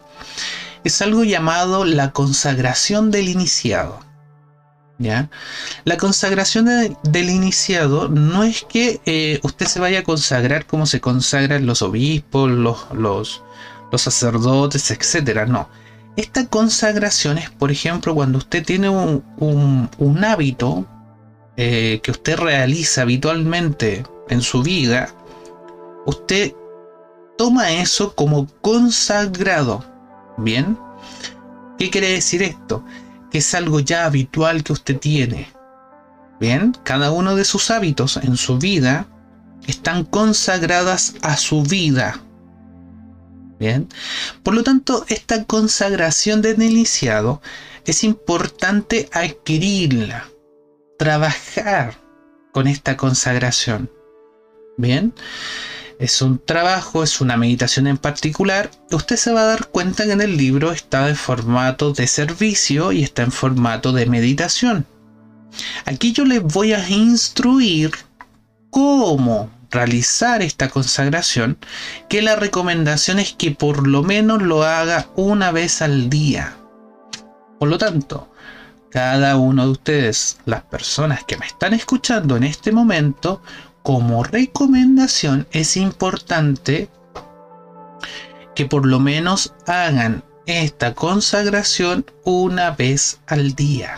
es 0.84 1.02
algo 1.02 1.24
llamado 1.24 1.84
la 1.84 2.12
consagración 2.12 3.10
del 3.10 3.28
iniciado. 3.28 3.98
¿Ya? 5.00 5.28
La 5.84 5.96
consagración 5.96 6.66
del 7.02 7.30
iniciado 7.30 8.08
no 8.08 8.44
es 8.44 8.62
que 8.62 9.00
eh, 9.06 9.40
usted 9.42 9.66
se 9.66 9.80
vaya 9.80 9.98
a 9.98 10.04
consagrar 10.04 10.64
como 10.64 10.86
se 10.86 11.00
consagran 11.00 11.66
los 11.66 11.82
obispos, 11.82 12.48
los, 12.48 12.86
los, 12.92 13.42
sacerdotes, 13.96 14.92
etcétera. 14.92 15.46
No. 15.46 15.68
Esta 16.14 16.46
consagración 16.46 17.38
es, 17.38 17.50
por 17.50 17.72
ejemplo, 17.72 18.14
cuando 18.14 18.38
usted 18.38 18.64
tiene 18.64 18.88
un, 18.88 20.24
hábito 20.24 20.86
eh, 21.56 22.00
que 22.02 22.11
usted 22.11 22.37
realiza 22.37 23.02
habitualmente 23.02 24.04
en 24.28 24.40
su 24.42 24.62
vida, 24.62 25.08
usted 26.06 26.52
toma 27.37 27.73
eso 27.73 28.14
como 28.14 28.46
consagrado. 28.61 29.84
¿Bien? 30.37 30.76
¿Qué 31.78 31.90
quiere 31.90 32.11
decir 32.11 32.42
esto? 32.42 32.84
Que 33.30 33.38
es 33.38 33.54
algo 33.54 33.80
ya 33.80 34.04
habitual 34.04 34.62
que 34.62 34.73
usted 34.73 34.99
tiene. 34.99 35.49
Bien, 36.40 36.76
cada 36.82 37.11
uno 37.12 37.37
de 37.37 37.44
sus 37.44 37.70
hábitos 37.70 38.16
en 38.16 38.37
su 38.37 38.58
vida 38.58 39.06
están 39.66 40.04
consagradas 40.04 41.14
a 41.23 41.37
su 41.37 41.62
vida. 41.62 42.20
Bien. 43.58 43.88
Por 44.42 44.54
lo 44.54 44.62
tanto, 44.62 45.04
esta 45.08 45.44
consagración 45.44 46.42
del 46.42 46.62
iniciado 46.62 47.40
es 47.87 48.02
importante 48.04 49.08
adquirirla, 49.12 50.28
trabajar 51.04 51.99
con 52.50 52.66
esta 52.66 52.96
consagración. 52.96 53.90
Bien. 54.78 55.12
Es 55.99 56.23
un 56.23 56.38
trabajo, 56.38 57.02
es 57.02 57.20
una 57.20 57.37
meditación 57.37 57.87
en 57.87 57.99
particular. 57.99 58.70
Usted 58.90 59.16
se 59.16 59.30
va 59.30 59.42
a 59.42 59.46
dar 59.46 59.66
cuenta 59.68 60.06
que 60.06 60.12
en 60.12 60.23
el 60.23 60.38
libro 60.38 60.73
está 60.73 61.11
en 61.11 61.14
formato 61.14 61.92
de 61.92 62.06
servicio 62.06 62.90
y 62.90 63.02
está 63.02 63.23
en 63.23 63.32
formato 63.32 63.92
de 63.92 64.06
meditación. 64.06 64.87
Aquí 65.84 66.12
yo 66.12 66.25
les 66.25 66.42
voy 66.42 66.73
a 66.73 66.88
instruir 66.88 67.92
cómo 68.70 69.50
realizar 69.70 70.40
esta 70.40 70.70
consagración, 70.70 71.58
que 72.08 72.23
la 72.23 72.34
recomendación 72.34 73.18
es 73.18 73.34
que 73.34 73.50
por 73.50 73.87
lo 73.87 74.02
menos 74.02 74.40
lo 74.40 74.64
haga 74.64 75.08
una 75.16 75.52
vez 75.52 75.82
al 75.82 76.08
día. 76.08 76.56
Por 77.58 77.68
lo 77.68 77.76
tanto, 77.76 78.33
cada 78.94 79.36
uno 79.36 79.64
de 79.64 79.72
ustedes, 79.72 80.38
las 80.44 80.62
personas 80.62 81.24
que 81.24 81.36
me 81.36 81.46
están 81.46 81.74
escuchando 81.74 82.36
en 82.36 82.44
este 82.44 82.70
momento, 82.70 83.42
como 83.82 84.22
recomendación 84.22 85.48
es 85.50 85.76
importante 85.76 86.88
que 88.54 88.66
por 88.66 88.86
lo 88.86 89.00
menos 89.00 89.52
hagan 89.66 90.22
esta 90.46 90.94
consagración 90.94 92.06
una 92.22 92.70
vez 92.70 93.18
al 93.26 93.56
día. 93.56 93.96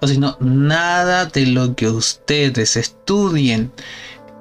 O 0.00 0.08
si 0.08 0.18
no, 0.18 0.36
nada 0.40 1.26
de 1.26 1.46
lo 1.46 1.76
que 1.76 1.88
ustedes 1.88 2.74
estudien 2.74 3.70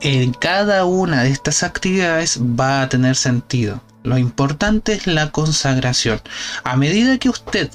en 0.02 0.34
cada 0.34 0.86
una 0.86 1.22
de 1.22 1.30
estas 1.30 1.62
actividades 1.62 2.40
va 2.42 2.82
a 2.82 2.90
tener 2.90 3.16
sentido. 3.16 3.80
Lo 4.02 4.18
importante 4.18 4.94
es 4.94 5.06
la 5.06 5.32
consagración. 5.32 6.20
A 6.64 6.76
medida 6.78 7.20
que 7.20 7.30
usted 7.30 7.70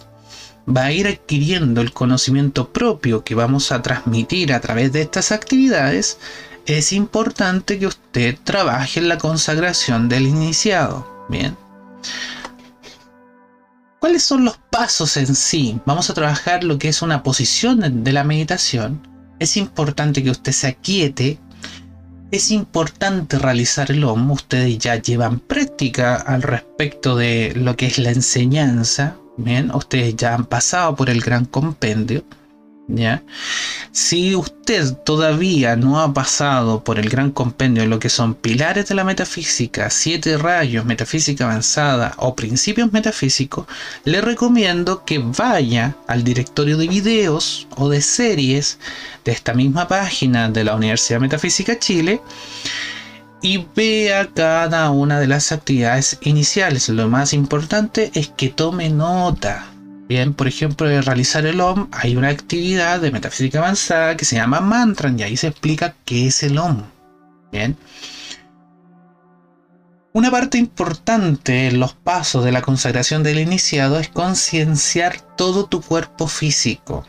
va 0.69 0.85
a 0.85 0.93
ir 0.93 1.07
adquiriendo 1.07 1.81
el 1.81 1.93
conocimiento 1.93 2.73
propio 2.73 3.25
que 3.25 3.35
vamos 3.35 3.73
a 3.73 3.83
transmitir 3.83 4.53
a 4.53 4.61
través 4.61 4.93
de 4.93 5.03
estas 5.03 5.33
actividades, 5.33 6.19
es 6.67 6.93
importante 6.93 7.79
que 7.79 7.87
usted 7.87 8.39
trabaje 8.45 9.01
en 9.01 9.09
la 9.09 9.19
consagración 9.19 10.09
del 10.09 10.27
iniciado. 10.27 11.27
Bien. 11.29 11.57
¿Cuáles 13.99 14.23
son 14.23 14.45
los 14.45 14.57
pasos 14.71 15.17
en 15.17 15.35
sí? 15.35 15.79
Vamos 15.85 16.09
a 16.11 16.15
trabajar 16.15 16.65
lo 16.65 16.79
que 16.79 16.89
es 16.89 17.03
una 17.03 17.23
posición 17.23 18.03
de 18.03 18.13
la 18.13 18.25
meditación. 18.25 19.07
Es 19.39 19.57
importante 19.57 20.23
que 20.23 20.31
usted 20.31 20.53
se 20.53 20.69
aquiete. 20.69 21.39
Es 22.31 22.51
importante 22.51 23.39
realizar 23.39 23.91
el. 23.91 24.05
Ustedes 24.05 24.79
ya 24.79 24.97
llevan 24.97 25.39
práctica 25.41 26.17
al 26.17 26.43
respecto 26.43 27.17
de 27.17 27.53
lo 27.57 27.77
que 27.77 27.87
es 27.87 27.99
la 27.99 28.11
enseñanza. 28.11 29.17
Bien, 29.43 29.71
ustedes 29.75 30.17
ya 30.17 30.35
han 30.35 30.45
pasado 30.45 30.95
por 30.95 31.09
el 31.09 31.23
gran 31.23 31.47
compendio. 31.47 32.23
¿ya? 32.89 33.23
Si 33.91 34.35
usted 34.37 34.93
todavía 34.97 35.77
no 35.77 35.99
ha 35.99 36.13
pasado 36.13 36.85
por 36.85 36.99
el 36.99 37.09
gran 37.09 37.31
compendio 37.31 37.83
de 37.83 37.89
lo 37.89 37.99
que 37.99 38.11
son 38.11 38.35
pilares 38.35 38.89
de 38.89 38.95
la 38.95 39.03
metafísica, 39.03 39.89
siete 39.89 40.37
rayos, 40.37 40.85
metafísica 40.85 41.45
avanzada 41.45 42.13
o 42.19 42.37
principios 42.37 42.93
metafísicos, 42.93 43.67
le 44.05 44.21
recomiendo 44.21 45.07
que 45.07 45.19
vaya 45.19 45.97
al 46.07 46.23
directorio 46.23 46.77
de 46.77 46.89
videos 46.89 47.67
o 47.77 47.89
de 47.89 48.03
series 48.03 48.79
de 49.25 49.33
esta 49.33 49.55
misma 49.55 49.89
página 49.89 50.51
de 50.51 50.65
la 50.65 50.75
Universidad 50.75 51.21
Metafísica 51.21 51.79
Chile 51.79 52.21
y 53.43 53.67
vea 53.75 54.29
cada 54.35 54.91
una 54.91 55.19
de 55.21 55.27
las 55.27 55.53
actividades 55.53 56.19
iniciales. 56.23 56.89
Lo 56.89 57.09
más 57.09 57.33
importante 57.33 58.11
es 58.15 58.29
que 58.29 58.49
tome 58.49 58.91
nota 58.91 59.71
Bien, 60.11 60.35
por 60.35 60.49
ejemplo, 60.49 60.89
de 60.89 61.03
realizar 61.03 61.47
el 61.47 61.61
OM 61.61 61.87
hay 61.93 62.17
una 62.17 62.31
actividad 62.31 62.99
de 62.99 63.13
metafísica 63.13 63.61
avanzada 63.61 64.17
que 64.17 64.25
se 64.25 64.35
llama 64.35 64.59
mantra 64.59 65.09
y 65.17 65.23
ahí 65.23 65.37
se 65.37 65.47
explica 65.47 65.95
qué 66.05 66.27
es 66.27 66.43
el 66.43 66.59
OM. 66.59 66.83
Bien. 67.53 67.77
Una 70.13 70.33
parte 70.33 70.59
importante 70.59 71.69
en 71.69 71.79
los 71.79 71.95
pasos 71.95 72.45
de 72.45 72.51
la 72.51 72.61
consagración 72.61 73.23
del 73.23 73.39
iniciado 73.39 74.01
es 74.01 74.09
concienciar 74.09 75.21
todo 75.37 75.67
tu 75.67 75.81
cuerpo 75.81 76.27
físico. 76.27 77.07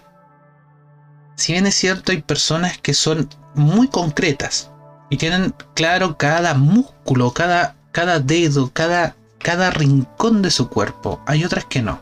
Si 1.38 1.54
bien 1.54 1.66
es 1.66 1.74
cierto, 1.74 2.12
hay 2.12 2.22
personas 2.22 2.78
que 2.78 2.94
son 2.94 3.28
muy 3.56 3.88
concretas 3.88 4.70
y 5.12 5.18
tienen 5.18 5.54
claro 5.76 6.18
cada 6.18 6.56
músculo, 6.56 7.32
cada, 7.32 7.76
cada 7.92 8.20
dedo, 8.20 8.72
cada, 8.74 9.16
cada 9.38 9.70
rincón 9.70 10.42
de 10.42 10.50
su 10.50 10.70
cuerpo. 10.70 11.22
Hay 11.28 11.44
otras 11.44 11.66
que 11.66 11.82
no. 11.82 12.00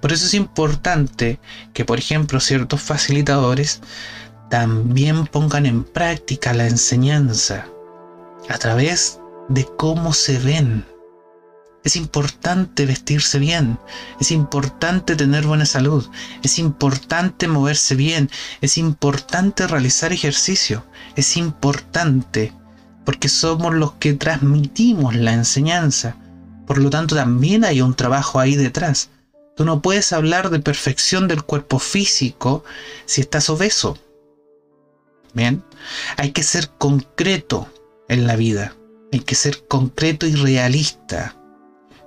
Por 0.00 0.12
eso 0.12 0.24
es 0.24 0.34
importante 0.34 1.40
que, 1.74 1.84
por 1.84 1.98
ejemplo, 1.98 2.38
ciertos 2.38 2.80
facilitadores 2.80 3.80
también 4.50 5.26
pongan 5.26 5.66
en 5.66 5.82
práctica 5.82 6.54
la 6.54 6.68
enseñanza 6.68 7.66
a 8.48 8.58
través 8.58 9.18
de 9.48 9.66
cómo 9.76 10.12
se 10.12 10.38
ven. 10.38 10.86
Es 11.84 11.96
importante 11.96 12.86
vestirse 12.86 13.38
bien, 13.40 13.78
es 14.20 14.30
importante 14.30 15.16
tener 15.16 15.46
buena 15.46 15.66
salud, 15.66 16.08
es 16.44 16.60
importante 16.60 17.48
moverse 17.48 17.96
bien, 17.96 18.30
es 18.60 18.78
importante 18.78 19.66
realizar 19.66 20.12
ejercicio, 20.12 20.84
es 21.16 21.36
importante 21.36 22.52
porque 23.04 23.28
somos 23.28 23.74
los 23.74 23.92
que 23.94 24.12
transmitimos 24.14 25.16
la 25.16 25.32
enseñanza. 25.32 26.16
Por 26.66 26.78
lo 26.78 26.90
tanto, 26.90 27.16
también 27.16 27.64
hay 27.64 27.80
un 27.80 27.94
trabajo 27.94 28.38
ahí 28.38 28.54
detrás. 28.54 29.10
Tú 29.56 29.64
no 29.64 29.82
puedes 29.82 30.12
hablar 30.12 30.50
de 30.50 30.60
perfección 30.60 31.28
del 31.28 31.42
cuerpo 31.42 31.78
físico 31.78 32.64
si 33.06 33.20
estás 33.20 33.50
obeso. 33.50 33.98
Bien, 35.34 35.64
hay 36.16 36.30
que 36.30 36.42
ser 36.42 36.70
concreto 36.78 37.68
en 38.08 38.26
la 38.26 38.36
vida. 38.36 38.76
Hay 39.12 39.20
que 39.20 39.34
ser 39.34 39.66
concreto 39.66 40.26
y 40.26 40.34
realista. 40.34 41.36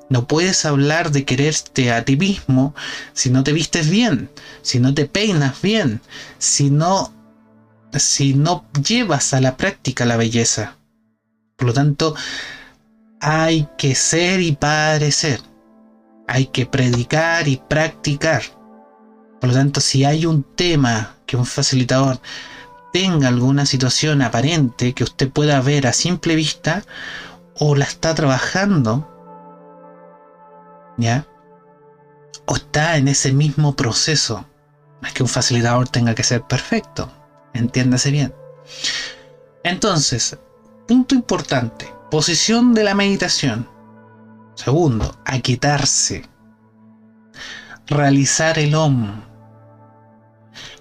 No 0.10 0.28
puedes 0.28 0.66
hablar 0.66 1.12
de 1.12 1.26
quererte 1.26 1.92
a 1.92 2.06
ti 2.06 2.16
mismo 2.16 2.76
si 3.14 3.30
no 3.30 3.44
te 3.44 3.54
vistes 3.54 3.90
bien, 3.90 4.30
si 4.62 4.80
no 4.80 4.94
te 4.94 5.06
peinas 5.06 5.62
bien, 5.62 6.02
si 6.38 6.70
no, 6.70 7.14
si 7.94 8.34
no 8.34 8.66
llevas 8.86 9.34
a 9.34 9.42
la 9.42 9.58
práctica 9.58 10.06
la 10.06 10.18
belleza. 10.18 10.78
Por 11.56 11.68
lo 11.68 11.74
tanto, 11.74 12.16
hay 13.20 13.68
que 13.78 13.96
ser 13.96 14.42
y 14.42 14.52
parecer 14.52 15.42
hay 16.28 16.48
que 16.48 16.66
predicar 16.66 17.48
y 17.48 17.58
practicar. 17.58 18.44
Por 19.40 19.50
lo 19.50 19.56
tanto, 19.56 19.82
si 19.82 20.06
hay 20.06 20.26
un 20.26 20.44
tema 20.44 21.16
que 21.26 21.38
un 21.38 21.46
facilitador 21.46 22.20
tenga 22.94 23.28
alguna 23.28 23.66
situación 23.66 24.22
aparente 24.22 24.94
que 24.94 25.04
usted 25.04 25.30
pueda 25.30 25.60
ver 25.62 25.88
a 25.88 25.94
simple 25.94 26.36
vista 26.36 26.84
o 27.58 27.76
la 27.76 27.86
está 27.86 28.16
trabajando, 28.16 29.15
¿ya? 30.98 31.28
O 32.46 32.56
está 32.56 32.98
en 32.98 33.08
ese 33.08 33.32
mismo 33.32 33.76
proceso. 33.76 34.46
No 35.02 35.08
es 35.08 35.14
que 35.14 35.24
un 35.24 35.30
facilitador 35.30 35.88
tenga 35.90 36.16
que 36.16 36.24
ser 36.24 36.42
perfecto, 36.44 37.12
entiéndase 37.54 38.12
bien. 38.12 38.34
Entonces, 39.64 40.38
punto 40.88 41.16
importante, 41.16 41.92
posición 42.12 42.74
de 42.74 42.84
la 42.84 42.96
meditación. 42.96 43.68
Segundo, 44.56 45.18
aquietarse. 45.26 46.24
Realizar 47.88 48.58
el 48.58 48.74
OM. 48.74 49.22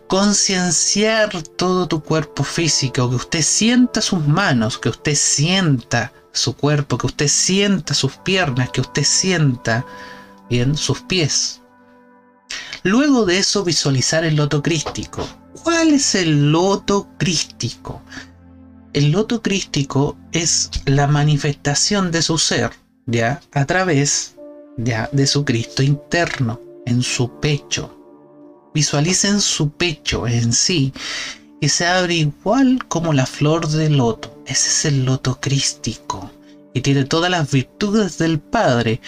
Concienciar 0.07 1.31
todo 1.57 1.89
tu 1.89 2.03
cuerpo 2.03 2.45
físico, 2.45 3.09
que 3.09 3.17
usted 3.17 3.43
sienta 3.43 4.01
sus 4.01 4.27
manos, 4.27 4.79
que 4.79 4.91
usted 4.91 5.15
sienta 5.15 6.13
su 6.35 6.55
cuerpo, 6.55 6.99
que 6.99 7.07
usted 7.07 7.29
sienta 7.29 7.95
sus 7.95 8.17
piernas, 8.19 8.71
que 8.71 8.83
usted 8.83 9.05
sienta 9.05 9.87
bien 10.51 10.77
sus 10.77 11.01
pies. 11.01 11.63
Luego 12.83 13.25
de 13.25 13.39
eso 13.39 13.65
visualizar 13.65 14.25
el 14.25 14.37
loto 14.37 14.63
crístico. 14.63 15.27
¿Cuál 15.63 15.95
es 15.95 16.15
el 16.15 16.53
loto 16.53 17.09
crístico? 17.19 18.03
El 18.93 19.13
loto 19.13 19.41
crístico 19.41 20.19
es 20.33 20.71
la 20.85 21.07
manifestación 21.07 22.13
de 22.13 22.21
su 22.21 22.37
ser 22.37 22.71
ya 23.07 23.41
a 23.53 23.65
través 23.65 24.37
ya 24.77 25.09
de 25.13 25.27
su 25.27 25.45
Cristo 25.45 25.83
interno, 25.83 26.61
en 26.87 27.03
su 27.03 27.39
pecho. 27.41 27.97
Visualicen 28.75 29.41
su 29.41 29.71
pecho 29.71 30.27
en 30.27 30.53
sí, 30.53 30.93
que 31.61 31.69
se 31.69 31.87
abre 31.87 32.15
igual 32.15 32.85
como 32.89 33.13
la 33.13 33.27
flor 33.27 33.69
de 33.69 33.89
loto. 33.89 34.34
Ese 34.47 34.69
es 34.69 34.85
el 34.85 35.05
loto 35.05 35.39
crístico, 35.41 36.31
y 36.75 36.81
tiene 36.81 37.05
todas 37.05 37.31
las 37.31 37.51
virtudes 37.51 38.19
del 38.19 38.41
Padre. 38.41 39.01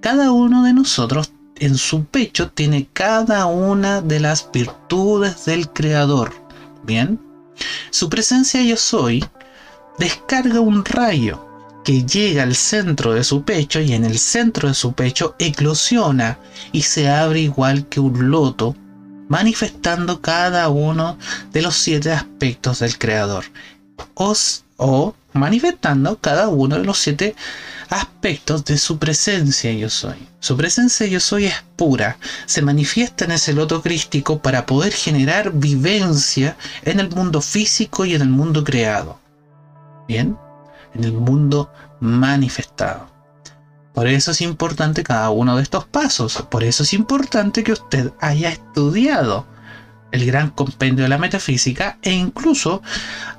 Cada 0.00 0.30
uno 0.30 0.62
de 0.64 0.72
nosotros 0.72 1.32
en 1.58 1.76
su 1.76 2.04
pecho 2.04 2.50
tiene 2.50 2.88
cada 2.92 3.46
una 3.46 4.00
de 4.00 4.20
las 4.20 4.50
virtudes 4.52 5.44
del 5.46 5.68
Creador. 5.70 6.32
Bien, 6.84 7.20
su 7.90 8.08
presencia 8.08 8.62
yo 8.62 8.76
soy 8.76 9.24
descarga 9.98 10.60
un 10.60 10.84
rayo 10.84 11.44
que 11.84 12.04
llega 12.04 12.42
al 12.42 12.54
centro 12.54 13.12
de 13.14 13.24
su 13.24 13.44
pecho 13.44 13.80
y 13.80 13.92
en 13.92 14.04
el 14.04 14.18
centro 14.18 14.68
de 14.68 14.74
su 14.74 14.92
pecho 14.92 15.36
eclosiona 15.38 16.38
y 16.72 16.82
se 16.82 17.08
abre 17.08 17.40
igual 17.40 17.86
que 17.88 18.00
un 18.00 18.30
loto, 18.30 18.74
manifestando 19.28 20.20
cada 20.20 20.68
uno 20.68 21.18
de 21.52 21.62
los 21.62 21.76
siete 21.76 22.12
aspectos 22.12 22.78
del 22.80 22.98
Creador. 22.98 23.44
O 24.76 25.14
manifestando 25.32 26.18
cada 26.20 26.48
uno 26.48 26.78
de 26.78 26.84
los 26.84 26.98
siete 26.98 27.34
aspectos 27.90 28.64
de 28.64 28.78
su 28.78 28.98
presencia 28.98 29.72
yo 29.72 29.90
soy. 29.90 30.16
Su 30.40 30.56
presencia 30.56 31.06
yo 31.06 31.20
soy 31.20 31.46
es 31.46 31.64
pura, 31.76 32.18
se 32.46 32.62
manifiesta 32.62 33.24
en 33.24 33.32
ese 33.32 33.52
loto 33.52 33.82
crístico 33.82 34.40
para 34.40 34.66
poder 34.66 34.92
generar 34.92 35.52
vivencia 35.52 36.56
en 36.82 37.00
el 37.00 37.10
mundo 37.10 37.40
físico 37.40 38.04
y 38.04 38.14
en 38.14 38.22
el 38.22 38.28
mundo 38.28 38.64
creado. 38.64 39.18
Bien, 40.08 40.36
en 40.94 41.04
el 41.04 41.12
mundo 41.12 41.72
manifestado. 42.00 43.08
Por 43.94 44.08
eso 44.08 44.32
es 44.32 44.40
importante 44.40 45.04
cada 45.04 45.30
uno 45.30 45.56
de 45.56 45.62
estos 45.62 45.84
pasos. 45.86 46.44
Por 46.50 46.64
eso 46.64 46.82
es 46.82 46.92
importante 46.94 47.62
que 47.62 47.72
usted 47.72 48.12
haya 48.20 48.50
estudiado 48.50 49.46
el 50.14 50.26
gran 50.26 50.50
compendio 50.50 51.02
de 51.02 51.08
la 51.08 51.18
metafísica 51.18 51.98
e 52.02 52.12
incluso 52.12 52.82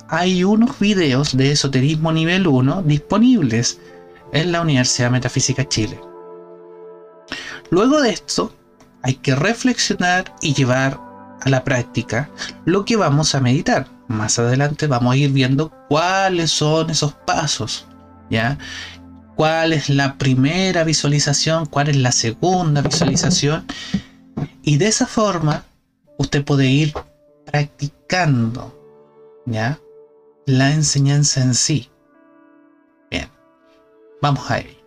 hay 0.09 0.43
unos 0.43 0.77
videos 0.77 1.35
de 1.37 1.51
esoterismo 1.51 2.11
nivel 2.11 2.47
1 2.47 2.83
disponibles 2.83 3.79
en 4.33 4.51
la 4.51 4.61
Universidad 4.61 5.09
Metafísica 5.09 5.67
Chile. 5.67 5.97
Luego 7.69 8.01
de 8.01 8.09
esto, 8.09 8.53
hay 9.03 9.15
que 9.15 9.35
reflexionar 9.35 10.35
y 10.41 10.53
llevar 10.53 10.99
a 11.41 11.49
la 11.49 11.63
práctica 11.63 12.29
lo 12.65 12.83
que 12.83 12.97
vamos 12.97 13.35
a 13.35 13.39
meditar. 13.39 13.87
Más 14.09 14.37
adelante 14.37 14.87
vamos 14.87 15.13
a 15.13 15.17
ir 15.17 15.31
viendo 15.31 15.71
cuáles 15.87 16.51
son 16.51 16.89
esos 16.89 17.13
pasos, 17.25 17.87
¿ya? 18.29 18.57
cuál 19.35 19.71
es 19.71 19.89
la 19.89 20.17
primera 20.17 20.83
visualización, 20.83 21.67
cuál 21.67 21.87
es 21.87 21.95
la 21.95 22.11
segunda 22.11 22.81
visualización. 22.81 23.65
Y 24.61 24.77
de 24.77 24.87
esa 24.87 25.05
forma 25.05 25.63
usted 26.17 26.43
puede 26.43 26.67
ir 26.67 26.93
practicando 27.45 28.73
¿ya? 29.45 29.79
la 30.45 30.71
enseñanza 30.71 31.41
en 31.41 31.53
sí. 31.53 31.89
Bien, 33.09 33.29
vamos 34.21 34.49
a 34.49 34.59
ello. 34.59 34.85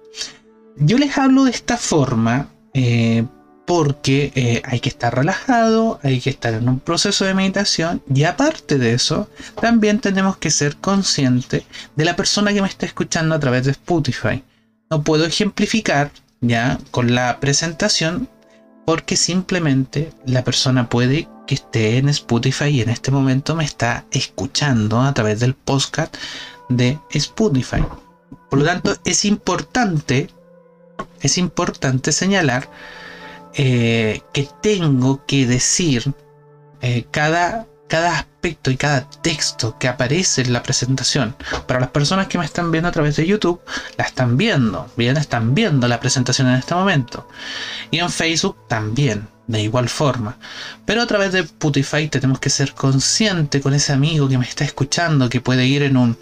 Yo 0.76 0.98
les 0.98 1.16
hablo 1.18 1.44
de 1.44 1.50
esta 1.50 1.76
forma 1.76 2.48
eh, 2.72 3.24
porque 3.66 4.32
eh, 4.34 4.62
hay 4.64 4.80
que 4.80 4.88
estar 4.88 5.14
relajado, 5.14 6.00
hay 6.02 6.20
que 6.20 6.30
estar 6.30 6.54
en 6.54 6.68
un 6.68 6.80
proceso 6.80 7.24
de 7.24 7.34
meditación 7.34 8.02
y 8.14 8.24
aparte 8.24 8.78
de 8.78 8.94
eso, 8.94 9.28
también 9.60 10.00
tenemos 10.00 10.38
que 10.38 10.50
ser 10.50 10.76
conscientes 10.76 11.64
de 11.94 12.04
la 12.04 12.16
persona 12.16 12.52
que 12.54 12.62
me 12.62 12.68
está 12.68 12.86
escuchando 12.86 13.34
a 13.34 13.40
través 13.40 13.64
de 13.64 13.72
Spotify. 13.72 14.42
No 14.90 15.02
puedo 15.02 15.26
ejemplificar 15.26 16.10
ya 16.40 16.78
con 16.90 17.14
la 17.14 17.40
presentación 17.40 18.28
porque 18.88 19.16
simplemente 19.16 20.14
la 20.24 20.42
persona 20.42 20.88
puede 20.88 21.28
que 21.46 21.56
esté 21.56 21.98
en 21.98 22.08
Spotify 22.08 22.68
y 22.68 22.80
en 22.80 22.88
este 22.88 23.10
momento 23.10 23.54
me 23.54 23.62
está 23.62 24.06
escuchando 24.12 25.02
a 25.02 25.12
través 25.12 25.40
del 25.40 25.52
podcast 25.52 26.16
de 26.70 26.98
Spotify. 27.10 27.84
Por 28.48 28.60
lo 28.60 28.64
tanto, 28.64 28.96
es 29.04 29.26
importante, 29.26 30.30
es 31.20 31.36
importante 31.36 32.12
señalar 32.12 32.70
eh, 33.52 34.22
que 34.32 34.48
tengo 34.62 35.22
que 35.26 35.46
decir 35.46 36.14
eh, 36.80 37.04
cada, 37.10 37.66
cada 37.88 38.18
aspecto 38.18 38.70
y 38.70 38.76
cada 38.76 39.08
texto 39.22 39.76
que 39.78 39.88
aparece 39.88 40.42
en 40.42 40.52
la 40.52 40.62
presentación. 40.62 41.34
Para 41.66 41.80
las 41.80 41.90
personas 41.90 42.28
que 42.28 42.38
me 42.38 42.44
están 42.44 42.70
viendo 42.70 42.88
a 42.88 42.92
través 42.92 43.16
de 43.16 43.26
YouTube, 43.26 43.60
la 43.96 44.04
están 44.04 44.36
viendo, 44.36 44.88
bien, 44.96 45.16
están 45.16 45.54
viendo 45.54 45.88
la 45.88 45.98
presentación 45.98 46.48
en 46.48 46.54
este 46.54 46.74
momento. 46.74 47.26
Y 47.90 47.98
en 47.98 48.10
Facebook 48.10 48.56
también, 48.68 49.26
de 49.46 49.62
igual 49.62 49.88
forma. 49.88 50.36
Pero 50.84 51.02
a 51.02 51.06
través 51.06 51.32
de 51.32 51.40
Spotify 51.40 52.08
tenemos 52.08 52.38
que 52.38 52.50
ser 52.50 52.74
consciente 52.74 53.60
con 53.60 53.74
ese 53.74 53.92
amigo 53.92 54.28
que 54.28 54.38
me 54.38 54.44
está 54.44 54.64
escuchando, 54.64 55.28
que 55.28 55.40
puede 55.40 55.66
ir 55.66 55.82
en 55.82 55.96
un... 55.96 56.16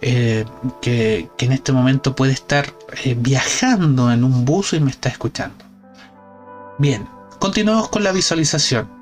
Eh, 0.00 0.44
que, 0.80 1.28
en 1.38 1.52
este 1.52 1.72
momento 1.72 2.16
puede 2.16 2.32
estar 2.32 2.74
viajando 3.18 4.10
en 4.10 4.24
un 4.24 4.44
bus 4.44 4.72
y 4.72 4.80
me 4.80 4.90
está 4.90 5.10
escuchando. 5.10 5.64
Bien, 6.78 7.06
continuamos 7.38 7.88
con 7.88 8.02
la 8.02 8.12
visualización. 8.12 9.01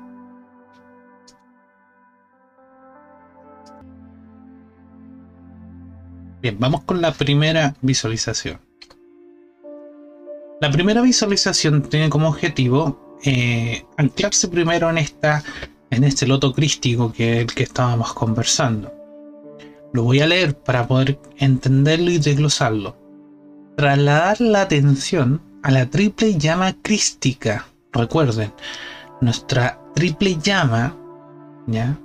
Bien, 6.41 6.57
vamos 6.59 6.81
con 6.81 7.01
la 7.01 7.13
primera 7.13 7.75
visualización. 7.81 8.59
La 10.59 10.71
primera 10.71 11.01
visualización 11.01 11.83
tiene 11.83 12.09
como 12.09 12.29
objetivo 12.29 13.19
eh, 13.23 13.85
anclarse 13.97 14.47
primero 14.47 14.89
en, 14.89 14.97
esta, 14.97 15.43
en 15.91 16.03
este 16.03 16.25
loto 16.25 16.51
crístico 16.51 17.13
que 17.13 17.41
el 17.41 17.47
que 17.47 17.63
estábamos 17.63 18.13
conversando. 18.13 18.91
Lo 19.93 20.03
voy 20.03 20.21
a 20.21 20.27
leer 20.27 20.57
para 20.57 20.87
poder 20.87 21.19
entenderlo 21.37 22.09
y 22.09 22.17
desglosarlo. 22.17 22.97
Trasladar 23.77 24.41
la 24.41 24.61
atención 24.61 25.41
a 25.61 25.69
la 25.69 25.89
triple 25.91 26.37
llama 26.39 26.75
crística. 26.81 27.67
Recuerden, 27.93 28.51
nuestra 29.19 29.79
triple 29.93 30.37
llama, 30.41 30.97
¿ya? 31.67 31.99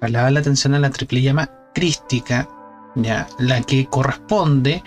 Traslada 0.00 0.30
la 0.30 0.40
atención 0.40 0.74
a 0.74 0.78
la 0.78 0.90
triple 0.90 1.20
llama 1.20 1.50
crística, 1.74 2.48
La 2.96 3.62
que 3.62 3.86
corresponde 3.86 4.82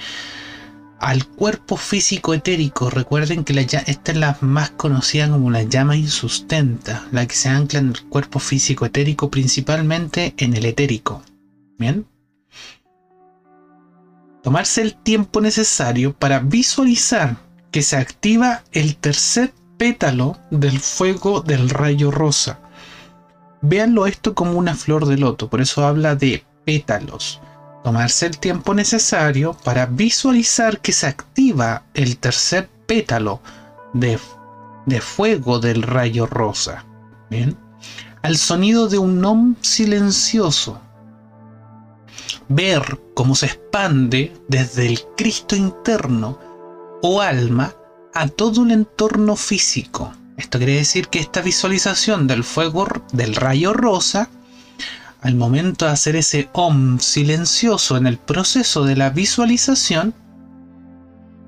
al 0.99 1.25
cuerpo 1.27 1.77
físico 1.77 2.33
etérico. 2.33 2.89
Recuerden 2.89 3.43
que 3.43 3.53
la, 3.53 3.61
esta 3.61 4.11
es 4.11 4.17
la 4.17 4.37
más 4.41 4.71
conocida 4.71 5.29
como 5.29 5.49
la 5.49 5.63
llama 5.63 5.95
insustenta, 5.95 7.07
la 7.11 7.25
que 7.25 7.35
se 7.35 7.49
ancla 7.49 7.79
en 7.79 7.89
el 7.89 8.03
cuerpo 8.03 8.39
físico 8.39 8.85
etérico, 8.85 9.29
principalmente 9.29 10.33
en 10.37 10.55
el 10.55 10.65
etérico. 10.65 11.23
¿Bien? 11.77 12.05
Tomarse 14.43 14.81
el 14.81 14.95
tiempo 14.95 15.41
necesario 15.41 16.13
para 16.13 16.39
visualizar 16.39 17.37
que 17.71 17.81
se 17.81 17.97
activa 17.97 18.63
el 18.71 18.95
tercer 18.95 19.53
pétalo 19.77 20.37
del 20.49 20.79
fuego 20.79 21.41
del 21.41 21.69
rayo 21.69 22.11
rosa. 22.11 22.59
Véanlo 23.61 24.07
esto 24.07 24.33
como 24.35 24.53
una 24.53 24.75
flor 24.75 25.05
de 25.05 25.17
loto, 25.17 25.49
por 25.49 25.61
eso 25.61 25.85
habla 25.85 26.15
de 26.15 26.43
pétalos. 26.65 27.41
Tomarse 27.83 28.25
el 28.25 28.37
tiempo 28.37 28.73
necesario 28.73 29.53
para 29.63 29.85
visualizar 29.85 30.79
que 30.79 30.91
se 30.91 31.07
activa 31.07 31.83
el 31.93 32.17
tercer 32.17 32.69
pétalo 32.85 33.41
de, 33.93 34.19
de 34.85 35.01
fuego 35.01 35.59
del 35.59 35.83
rayo 35.83 36.25
rosa. 36.25 36.85
Al 38.21 38.37
sonido 38.37 38.87
de 38.87 38.97
un 38.97 39.21
nom 39.21 39.55
silencioso. 39.61 40.81
Ver 42.49 42.99
cómo 43.13 43.35
se 43.35 43.45
expande 43.45 44.33
desde 44.47 44.87
el 44.87 45.01
Cristo 45.15 45.55
interno 45.55 46.39
o 47.01 47.21
alma 47.21 47.73
a 48.13 48.27
todo 48.27 48.63
el 48.63 48.71
entorno 48.71 49.35
físico. 49.35 50.11
Esto 50.37 50.57
quiere 50.57 50.75
decir 50.75 51.09
que 51.09 51.19
esta 51.19 51.41
visualización 51.41 52.27
del 52.27 52.43
fuego 52.43 52.87
del 53.11 53.35
rayo 53.35 53.73
rosa, 53.73 54.29
al 55.21 55.35
momento 55.35 55.85
de 55.85 55.91
hacer 55.91 56.15
ese 56.15 56.49
om 56.53 56.99
silencioso 56.99 57.97
en 57.97 58.07
el 58.07 58.17
proceso 58.17 58.83
de 58.83 58.95
la 58.95 59.09
visualización, 59.09 60.13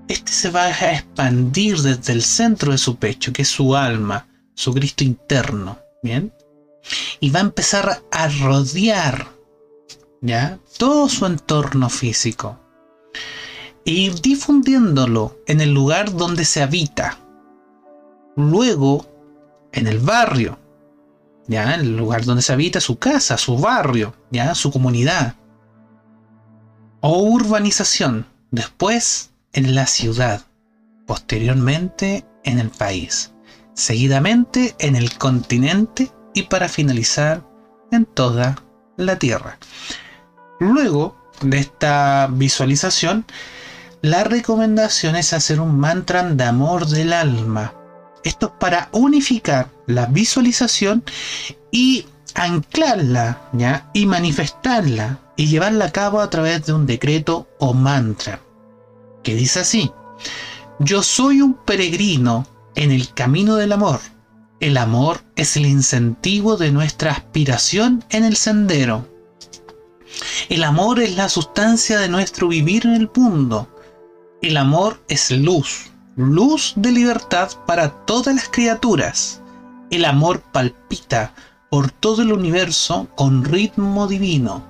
este 0.08 0.32
se 0.32 0.50
va 0.50 0.64
a 0.64 0.94
expandir 0.94 1.78
desde 1.78 2.14
el 2.14 2.22
centro 2.22 2.72
de 2.72 2.78
su 2.78 2.98
pecho, 2.98 3.32
que 3.32 3.44
es 3.44 3.48
su 3.48 3.76
alma, 3.76 4.28
su 4.56 4.74
Cristo 4.74 5.04
interno, 5.04 5.80
¿bien? 6.04 6.34
Y 7.20 7.30
va 7.30 7.40
a 7.40 7.44
empezar 7.44 8.02
a 8.12 8.28
rodear, 8.28 9.28
¿ya? 10.22 10.60
Todo 10.78 11.08
su 11.08 11.26
entorno 11.26 11.90
físico 11.90 12.60
y 13.84 14.10
difundiéndolo 14.10 15.40
en 15.48 15.62
el 15.62 15.72
lugar 15.72 16.16
donde 16.16 16.46
se 16.46 16.62
habita. 16.62 17.18
Luego, 18.36 19.06
en 19.72 19.88
el 19.88 20.00
barrio, 20.00 20.58
ya, 21.48 21.76
el 21.76 21.98
lugar 21.98 22.24
donde 22.24 22.42
se 22.42 22.54
habita 22.54 22.80
su 22.80 22.98
casa, 22.98 23.38
su 23.38 23.58
barrio, 23.58 24.16
ya, 24.32 24.56
su 24.56 24.72
comunidad. 24.72 25.36
O 27.02 27.24
urbanización. 27.24 28.28
Después, 28.52 29.32
en 29.54 29.76
la 29.76 29.88
ciudad. 29.88 30.42
Posteriormente, 31.08 32.26
en 32.44 32.60
el 32.60 32.70
país. 32.70 33.34
Seguidamente, 33.74 34.76
en 34.80 34.96
el 34.96 35.18
continente 35.18 36.12
y 36.34 36.44
para 36.44 36.70
finalizar, 36.70 37.44
en 37.92 38.06
toda 38.06 38.62
la 38.98 39.18
tierra. 39.18 39.58
Luego 40.60 41.16
de 41.42 41.60
esta 41.60 42.28
visualización, 42.32 43.26
la 44.02 44.24
recomendación 44.24 45.16
es 45.16 45.34
hacer 45.34 45.60
un 45.60 45.80
mantra 45.80 46.24
de 46.24 46.44
amor 46.44 46.88
del 46.88 47.14
alma. 47.14 47.74
Esto 48.24 48.48
es 48.48 48.54
para 48.60 48.90
unificar 48.92 49.70
la 49.92 50.08
visualización 50.08 51.04
y 51.72 52.06
anclarla 52.34 53.50
¿ya? 53.54 53.90
y 53.94 54.06
manifestarla 54.06 55.20
y 55.36 55.48
llevarla 55.48 55.86
a 55.86 55.92
cabo 55.92 56.22
a 56.22 56.30
través 56.30 56.66
de 56.66 56.74
un 56.74 56.86
decreto 56.86 57.48
o 57.60 57.74
mantra 57.74 58.42
que 59.24 59.36
dice 59.36 59.60
así 59.60 59.92
yo 60.80 61.04
soy 61.04 61.42
un 61.42 61.54
peregrino 61.54 62.48
en 62.76 62.92
el 62.92 63.14
camino 63.14 63.56
del 63.56 63.74
amor 63.74 64.00
el 64.60 64.78
amor 64.78 65.22
es 65.36 65.58
el 65.58 65.66
incentivo 65.66 66.58
de 66.58 66.72
nuestra 66.72 67.12
aspiración 67.12 68.04
en 68.10 68.24
el 68.24 68.38
sendero 68.38 69.08
el 70.50 70.64
amor 70.64 71.00
es 71.00 71.16
la 71.16 71.30
sustancia 71.30 72.00
de 72.00 72.10
nuestro 72.10 72.48
vivir 72.48 72.86
en 72.86 72.94
el 72.94 73.10
mundo 73.14 73.68
el 74.42 74.58
amor 74.58 75.00
es 75.08 75.30
luz, 75.30 75.92
luz 76.16 76.74
de 76.76 76.92
libertad 76.92 77.52
para 77.68 77.90
todas 78.06 78.36
las 78.36 78.50
criaturas. 78.50 79.41
El 79.92 80.06
amor 80.06 80.42
palpita 80.52 81.36
por 81.70 81.92
todo 81.92 82.24
el 82.24 82.34
universo 82.34 83.08
con 83.16 83.46
ritmo 83.46 84.08
divino. 84.08 84.66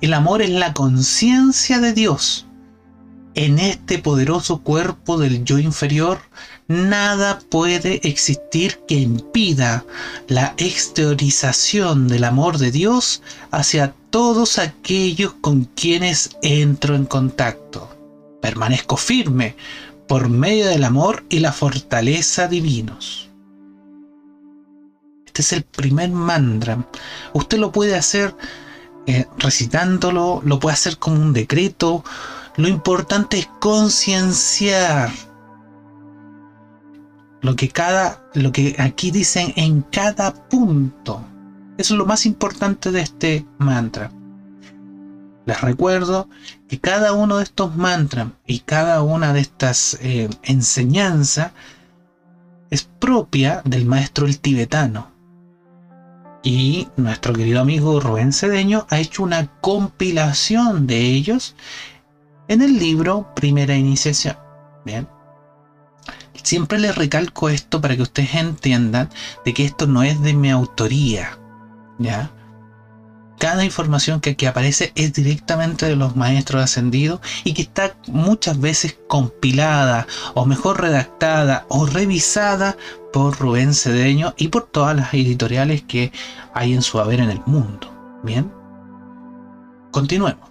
El 0.00 0.14
amor 0.14 0.42
es 0.42 0.50
la 0.50 0.72
conciencia 0.72 1.80
de 1.80 1.92
Dios. 1.92 2.46
En 3.34 3.58
este 3.58 3.98
poderoso 3.98 4.58
cuerpo 4.58 5.18
del 5.18 5.44
yo 5.44 5.58
inferior, 5.58 6.20
nada 6.68 7.40
puede 7.50 8.06
existir 8.06 8.78
que 8.86 8.94
impida 8.94 9.84
la 10.28 10.54
exteriorización 10.58 12.06
del 12.06 12.22
amor 12.22 12.58
de 12.58 12.70
Dios 12.70 13.22
hacia 13.50 13.94
todos 14.10 14.58
aquellos 14.58 15.32
con 15.40 15.64
quienes 15.64 16.36
entro 16.42 16.94
en 16.94 17.06
contacto 17.06 17.88
permanezco 18.42 18.98
firme 18.98 19.56
por 20.06 20.28
medio 20.28 20.66
del 20.66 20.84
amor 20.84 21.24
y 21.30 21.38
la 21.38 21.52
fortaleza 21.52 22.48
divinos. 22.48 23.31
Este 25.32 25.40
es 25.40 25.52
el 25.54 25.62
primer 25.62 26.10
mantra. 26.10 26.86
Usted 27.32 27.56
lo 27.56 27.72
puede 27.72 27.96
hacer 27.96 28.36
eh, 29.06 29.26
recitándolo, 29.38 30.42
lo 30.44 30.60
puede 30.60 30.74
hacer 30.74 30.98
como 30.98 31.22
un 31.22 31.32
decreto, 31.32 32.04
Lo 32.56 32.68
importante 32.68 33.38
es 33.38 33.48
concienciar 33.58 35.10
lo 37.40 37.56
que 37.56 37.70
cada, 37.70 38.28
lo 38.34 38.52
que 38.52 38.76
aquí 38.78 39.10
dicen 39.10 39.54
en 39.56 39.80
cada 39.80 40.34
punto. 40.34 41.24
Eso 41.78 41.94
es 41.94 41.98
lo 41.98 42.04
más 42.04 42.26
importante 42.26 42.92
de 42.92 43.00
este 43.00 43.46
mantra. 43.56 44.12
Les 45.46 45.58
recuerdo 45.62 46.28
que 46.68 46.78
cada 46.78 47.14
uno 47.14 47.38
de 47.38 47.44
estos 47.44 47.74
mantras 47.74 48.28
y 48.46 48.58
cada 48.58 49.02
una 49.02 49.32
de 49.32 49.40
estas 49.40 49.96
eh, 50.02 50.28
enseñanzas 50.42 51.52
es 52.68 52.82
propia 52.82 53.62
del 53.64 53.86
maestro 53.86 54.26
el 54.26 54.38
tibetano. 54.38 55.11
Y 56.42 56.88
nuestro 56.96 57.32
querido 57.32 57.60
amigo 57.60 58.00
Rubén 58.00 58.32
Cedeño 58.32 58.86
ha 58.90 58.98
hecho 58.98 59.22
una 59.22 59.46
compilación 59.60 60.86
de 60.86 60.98
ellos 60.98 61.54
en 62.48 62.62
el 62.62 62.78
libro 62.78 63.32
Primera 63.36 63.76
Iniciación. 63.76 64.36
Bien. 64.84 65.06
Siempre 66.42 66.80
les 66.80 66.96
recalco 66.96 67.48
esto 67.48 67.80
para 67.80 67.94
que 67.94 68.02
ustedes 68.02 68.34
entiendan 68.34 69.08
de 69.44 69.54
que 69.54 69.64
esto 69.64 69.86
no 69.86 70.02
es 70.02 70.20
de 70.20 70.34
mi 70.34 70.50
autoría. 70.50 71.38
¿Ya? 71.98 72.32
Cada 73.42 73.64
información 73.64 74.20
que 74.20 74.30
aquí 74.30 74.46
aparece 74.46 74.92
es 74.94 75.14
directamente 75.14 75.86
de 75.86 75.96
los 75.96 76.14
maestros 76.14 76.62
ascendidos 76.62 77.18
y 77.42 77.54
que 77.54 77.62
está 77.62 77.96
muchas 78.06 78.60
veces 78.60 78.96
compilada 79.08 80.06
o 80.34 80.46
mejor 80.46 80.80
redactada 80.80 81.66
o 81.68 81.84
revisada 81.84 82.76
por 83.12 83.36
Rubén 83.36 83.74
Cedeño 83.74 84.32
y 84.36 84.46
por 84.46 84.68
todas 84.70 84.94
las 84.94 85.12
editoriales 85.12 85.82
que 85.82 86.12
hay 86.54 86.72
en 86.72 86.82
su 86.82 87.00
haber 87.00 87.18
en 87.18 87.30
el 87.30 87.40
mundo. 87.44 88.20
Bien, 88.22 88.48
continuemos. 89.90 90.48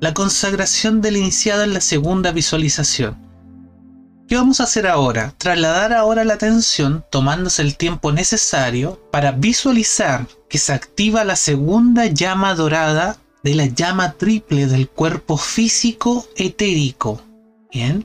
La 0.00 0.12
consagración 0.12 1.00
del 1.00 1.16
iniciado 1.16 1.62
en 1.62 1.72
la 1.72 1.80
segunda 1.80 2.30
visualización. 2.32 3.25
¿Qué 4.28 4.34
vamos 4.34 4.58
a 4.58 4.64
hacer 4.64 4.88
ahora? 4.88 5.34
Trasladar 5.38 5.92
ahora 5.92 6.24
la 6.24 6.34
atención 6.34 7.04
tomándose 7.10 7.62
el 7.62 7.76
tiempo 7.76 8.10
necesario 8.10 9.00
para 9.12 9.30
visualizar 9.30 10.26
que 10.48 10.58
se 10.58 10.72
activa 10.72 11.22
la 11.22 11.36
segunda 11.36 12.06
llama 12.06 12.56
dorada 12.56 13.18
de 13.44 13.54
la 13.54 13.66
llama 13.66 14.14
triple 14.14 14.66
del 14.66 14.88
cuerpo 14.88 15.36
físico 15.36 16.26
etérico. 16.34 17.20
Bien. 17.70 18.04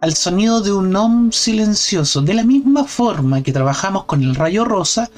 Al 0.00 0.14
sonido 0.14 0.62
de 0.62 0.72
un 0.72 0.96
om 0.96 1.30
silencioso. 1.32 2.22
De 2.22 2.32
la 2.32 2.44
misma 2.44 2.84
forma 2.84 3.42
que 3.42 3.52
trabajamos 3.52 4.04
con 4.04 4.22
el 4.22 4.34
rayo 4.34 4.64
rosa, 4.64 5.10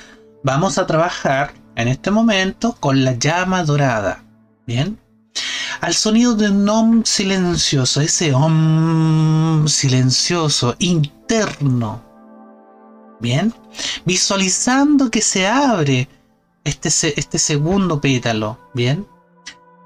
vamos 0.42 0.78
a 0.78 0.86
trabajar 0.88 1.54
en 1.76 1.86
este 1.86 2.10
momento 2.10 2.76
con 2.80 3.04
la 3.04 3.12
llama 3.12 3.62
dorada. 3.62 4.24
Bien. 4.66 4.98
Al 5.84 5.94
sonido 5.94 6.34
de 6.34 6.48
un 6.48 6.68
om 6.68 7.04
silencioso, 7.04 8.00
ese 8.00 8.32
om 8.32 9.68
silencioso 9.68 10.74
interno. 10.78 12.02
Bien. 13.20 13.52
Visualizando 14.04 15.10
que 15.10 15.20
se 15.20 15.46
abre 15.46 16.08
este, 16.64 16.88
este 16.88 17.38
segundo 17.38 18.00
pétalo. 18.00 18.58
Bien 18.72 19.06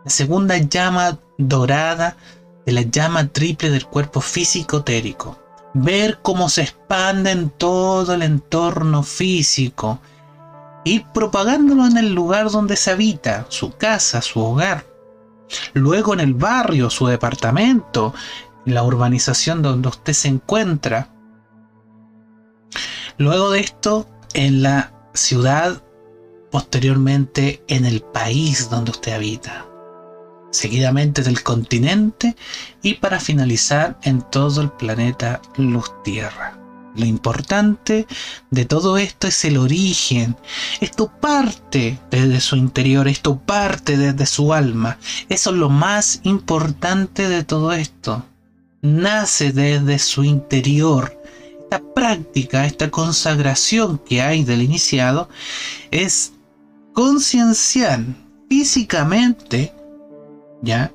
la 0.04 0.10
segunda 0.10 0.56
llama 0.56 1.18
dorada 1.36 2.16
de 2.64 2.72
la 2.72 2.82
llama 2.82 3.28
triple 3.28 3.68
del 3.68 3.84
cuerpo 3.84 4.20
físico 4.20 4.78
etérico. 4.78 5.36
Ver 5.74 6.20
cómo 6.22 6.48
se 6.48 6.62
expande 6.62 7.32
en 7.32 7.50
todo 7.50 8.14
el 8.14 8.22
entorno 8.22 9.02
físico. 9.02 9.98
Ir 10.84 11.04
propagándolo 11.12 11.86
en 11.86 11.98
el 11.98 12.14
lugar 12.14 12.50
donde 12.50 12.76
se 12.76 12.92
habita, 12.92 13.46
su 13.50 13.72
casa, 13.72 14.22
su 14.22 14.40
hogar. 14.40 14.87
Luego 15.72 16.14
en 16.14 16.20
el 16.20 16.34
barrio, 16.34 16.90
su 16.90 17.06
departamento, 17.06 18.14
en 18.66 18.74
la 18.74 18.82
urbanización 18.82 19.62
donde 19.62 19.88
usted 19.88 20.12
se 20.12 20.28
encuentra. 20.28 21.08
Luego 23.16 23.50
de 23.50 23.60
esto, 23.60 24.08
en 24.34 24.62
la 24.62 24.92
ciudad, 25.14 25.82
posteriormente 26.50 27.62
en 27.68 27.84
el 27.84 28.02
país 28.02 28.70
donde 28.70 28.90
usted 28.92 29.12
habita 29.12 29.68
seguidamente 30.50 31.22
del 31.22 31.42
continente 31.42 32.36
y 32.82 32.94
para 32.94 33.20
finalizar 33.20 33.98
en 34.02 34.22
todo 34.22 34.62
el 34.62 34.70
planeta 34.70 35.40
Luz 35.56 35.90
Tierra. 36.02 36.57
Lo 36.96 37.04
importante 37.04 38.06
de 38.50 38.64
todo 38.64 38.98
esto 38.98 39.28
es 39.28 39.44
el 39.44 39.56
origen. 39.56 40.36
Esto 40.80 41.10
parte 41.20 41.98
desde 42.10 42.40
su 42.40 42.56
interior, 42.56 43.08
esto 43.08 43.38
parte 43.38 43.96
desde 43.96 44.26
su 44.26 44.52
alma. 44.52 44.98
Eso 45.28 45.50
es 45.50 45.56
lo 45.56 45.68
más 45.68 46.20
importante 46.24 47.28
de 47.28 47.44
todo 47.44 47.72
esto. 47.72 48.24
Nace 48.82 49.52
desde 49.52 49.98
su 49.98 50.24
interior. 50.24 51.20
Esta 51.62 51.82
práctica, 51.94 52.64
esta 52.66 52.90
consagración 52.90 53.98
que 53.98 54.22
hay 54.22 54.44
del 54.44 54.62
iniciado 54.62 55.28
es 55.90 56.32
concienciar 56.94 58.00
físicamente 58.48 59.72
¿ya? 60.62 60.92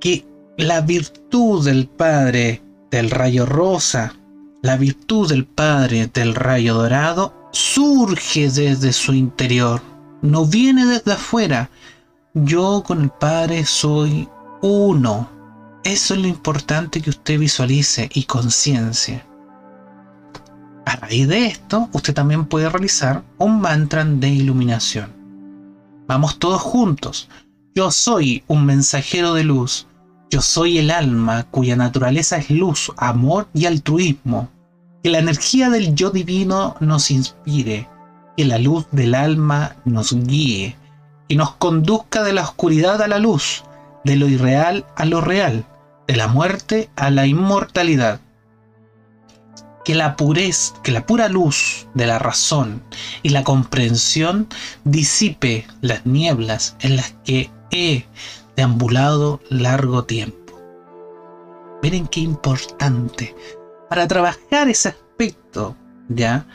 Que 0.00 0.26
la 0.56 0.80
virtud 0.80 1.64
del 1.64 1.88
Padre 1.88 2.62
del 2.90 3.10
rayo 3.10 3.46
rosa, 3.46 4.14
la 4.62 4.76
virtud 4.76 5.28
del 5.28 5.44
Padre 5.44 6.06
del 6.06 6.36
rayo 6.36 6.74
dorado, 6.74 7.34
surge 7.50 8.48
desde 8.48 8.92
su 8.92 9.12
interior, 9.12 9.82
no 10.22 10.46
viene 10.46 10.86
desde 10.86 11.12
afuera. 11.12 11.68
Yo 12.32 12.84
con 12.86 13.02
el 13.02 13.10
Padre 13.10 13.66
soy 13.66 14.28
uno. 14.62 15.28
Eso 15.82 16.14
es 16.14 16.20
lo 16.20 16.28
importante 16.28 17.02
que 17.02 17.10
usted 17.10 17.40
visualice 17.40 18.08
y 18.14 18.22
conciencia. 18.22 19.26
A 20.86 20.96
raíz 20.96 21.26
de 21.26 21.46
esto, 21.46 21.88
usted 21.92 22.14
también 22.14 22.46
puede 22.46 22.68
realizar 22.68 23.24
un 23.38 23.60
mantra 23.60 24.04
de 24.04 24.28
iluminación. 24.28 25.12
Vamos 26.06 26.38
todos 26.38 26.62
juntos. 26.62 27.28
Yo 27.74 27.90
soy 27.90 28.44
un 28.46 28.64
mensajero 28.64 29.34
de 29.34 29.42
luz. 29.42 29.88
Yo 30.32 30.40
soy 30.40 30.78
el 30.78 30.90
alma 30.90 31.44
cuya 31.50 31.76
naturaleza 31.76 32.38
es 32.38 32.48
luz, 32.48 32.90
amor 32.96 33.48
y 33.52 33.66
altruismo. 33.66 34.48
Que 35.04 35.10
la 35.10 35.18
energía 35.18 35.68
del 35.68 35.94
yo 35.94 36.08
divino 36.08 36.74
nos 36.80 37.10
inspire. 37.10 37.86
Que 38.38 38.46
la 38.46 38.56
luz 38.56 38.86
del 38.92 39.14
alma 39.14 39.76
nos 39.84 40.14
guíe. 40.14 40.74
Y 41.28 41.36
nos 41.36 41.56
conduzca 41.56 42.22
de 42.22 42.32
la 42.32 42.44
oscuridad 42.44 43.02
a 43.02 43.08
la 43.08 43.18
luz, 43.18 43.64
de 44.04 44.16
lo 44.16 44.26
irreal 44.26 44.86
a 44.96 45.04
lo 45.04 45.20
real, 45.20 45.66
de 46.08 46.16
la 46.16 46.28
muerte 46.28 46.88
a 46.96 47.10
la 47.10 47.26
inmortalidad 47.26 48.18
que 49.84 49.94
la 49.96 50.16
purez, 50.16 50.74
que 50.84 50.92
la 50.92 51.04
pura 51.04 51.28
luz 51.28 51.88
de 51.94 52.06
la 52.06 52.20
razón 52.20 52.82
y 53.24 53.30
la 53.30 53.42
comprensión 53.42 54.46
disipe 54.84 55.66
las 55.80 56.06
nieblas 56.06 56.76
en 56.80 56.94
las 56.94 57.14
que 57.24 57.50
he 57.72 58.06
deambulado 58.56 59.40
largo 59.48 60.04
tiempo. 60.04 60.58
Miren 61.82 62.06
qué 62.06 62.20
importante. 62.20 63.34
Para 63.88 64.06
trabajar 64.06 64.68
ese 64.68 64.90
aspecto, 64.90 65.76
¿ya? 66.08 66.46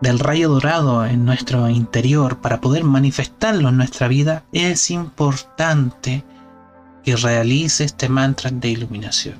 Del 0.00 0.18
rayo 0.18 0.48
dorado 0.48 1.04
en 1.04 1.24
nuestro 1.24 1.68
interior, 1.68 2.40
para 2.40 2.60
poder 2.60 2.84
manifestarlo 2.84 3.68
en 3.68 3.76
nuestra 3.76 4.08
vida, 4.08 4.44
es 4.52 4.90
importante 4.90 6.24
que 7.04 7.16
realice 7.16 7.84
este 7.84 8.08
mantra 8.08 8.50
de 8.50 8.68
iluminación. 8.68 9.36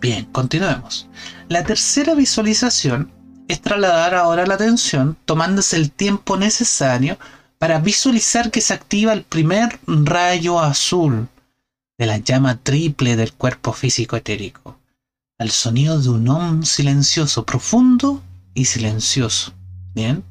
Bien, 0.00 0.26
continuemos. 0.26 1.08
La 1.48 1.64
tercera 1.64 2.14
visualización 2.14 3.10
es 3.48 3.60
trasladar 3.60 4.14
ahora 4.14 4.46
la 4.46 4.54
atención 4.54 5.16
tomándose 5.24 5.76
el 5.76 5.90
tiempo 5.90 6.36
necesario 6.36 7.18
para 7.64 7.78
visualizar 7.78 8.50
que 8.50 8.60
se 8.60 8.74
activa 8.74 9.14
el 9.14 9.22
primer 9.22 9.80
rayo 9.86 10.60
azul 10.60 11.28
de 11.96 12.04
la 12.04 12.18
llama 12.18 12.58
triple 12.62 13.16
del 13.16 13.32
cuerpo 13.32 13.72
físico 13.72 14.16
etérico, 14.16 14.76
al 15.38 15.50
sonido 15.50 15.98
de 15.98 16.10
un 16.10 16.28
om 16.28 16.62
silencioso, 16.64 17.46
profundo 17.46 18.22
y 18.52 18.66
silencioso. 18.66 19.54
Bien. 19.94 20.22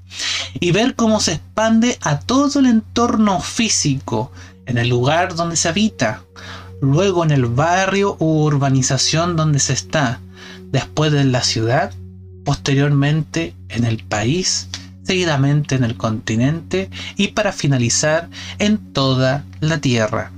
Y 0.60 0.74
ver 0.74 0.94
cómo 0.94 1.20
se 1.20 1.34
expande 1.34 1.98
a 2.02 2.20
todo 2.20 2.60
el 2.60 2.68
entorno 2.68 3.40
físico, 3.40 4.32
en 4.68 4.78
el 4.78 4.90
lugar 4.90 5.34
donde 5.34 5.56
se 5.56 5.70
habita, 5.70 6.22
luego 6.82 7.24
en 7.24 7.32
el 7.32 7.48
barrio 7.48 8.16
u 8.20 8.44
urbanización 8.44 9.36
donde 9.36 9.58
se 9.58 9.74
está, 9.74 10.20
después 10.72 11.12
en 11.14 11.32
la 11.32 11.42
ciudad, 11.42 11.92
posteriormente 12.46 13.56
en 13.70 13.86
el 13.86 14.04
país 14.04 14.68
seguidamente 15.04 15.76
en 15.76 15.84
el 15.84 15.96
continente 15.98 16.90
y 17.18 17.30
para 17.30 17.52
finalizar 17.52 18.30
en 18.60 18.78
toda 18.94 19.44
la 19.60 19.80
Tierra, 19.80 20.32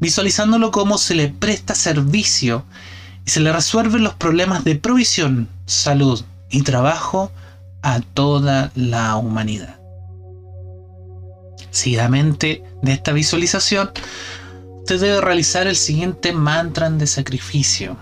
visualizándolo 0.00 0.70
como 0.70 0.98
se 0.98 1.14
le 1.14 1.28
presta 1.28 1.74
servicio 1.74 2.64
y 3.24 3.30
se 3.30 3.40
le 3.40 3.52
resuelven 3.52 4.04
los 4.04 4.14
problemas 4.14 4.64
de 4.64 4.76
provisión, 4.76 5.48
salud 5.66 6.22
y 6.50 6.62
trabajo 6.62 7.30
a 7.82 8.00
toda 8.00 8.72
la 8.74 9.16
humanidad. 9.16 9.76
seguidamente 11.70 12.64
de 12.82 12.92
esta 12.92 13.12
visualización, 13.12 13.90
usted 14.80 15.00
debe 15.00 15.20
realizar 15.20 15.68
el 15.68 15.76
siguiente 15.76 16.32
mantra 16.32 16.90
de 16.90 17.06
sacrificio. 17.06 17.96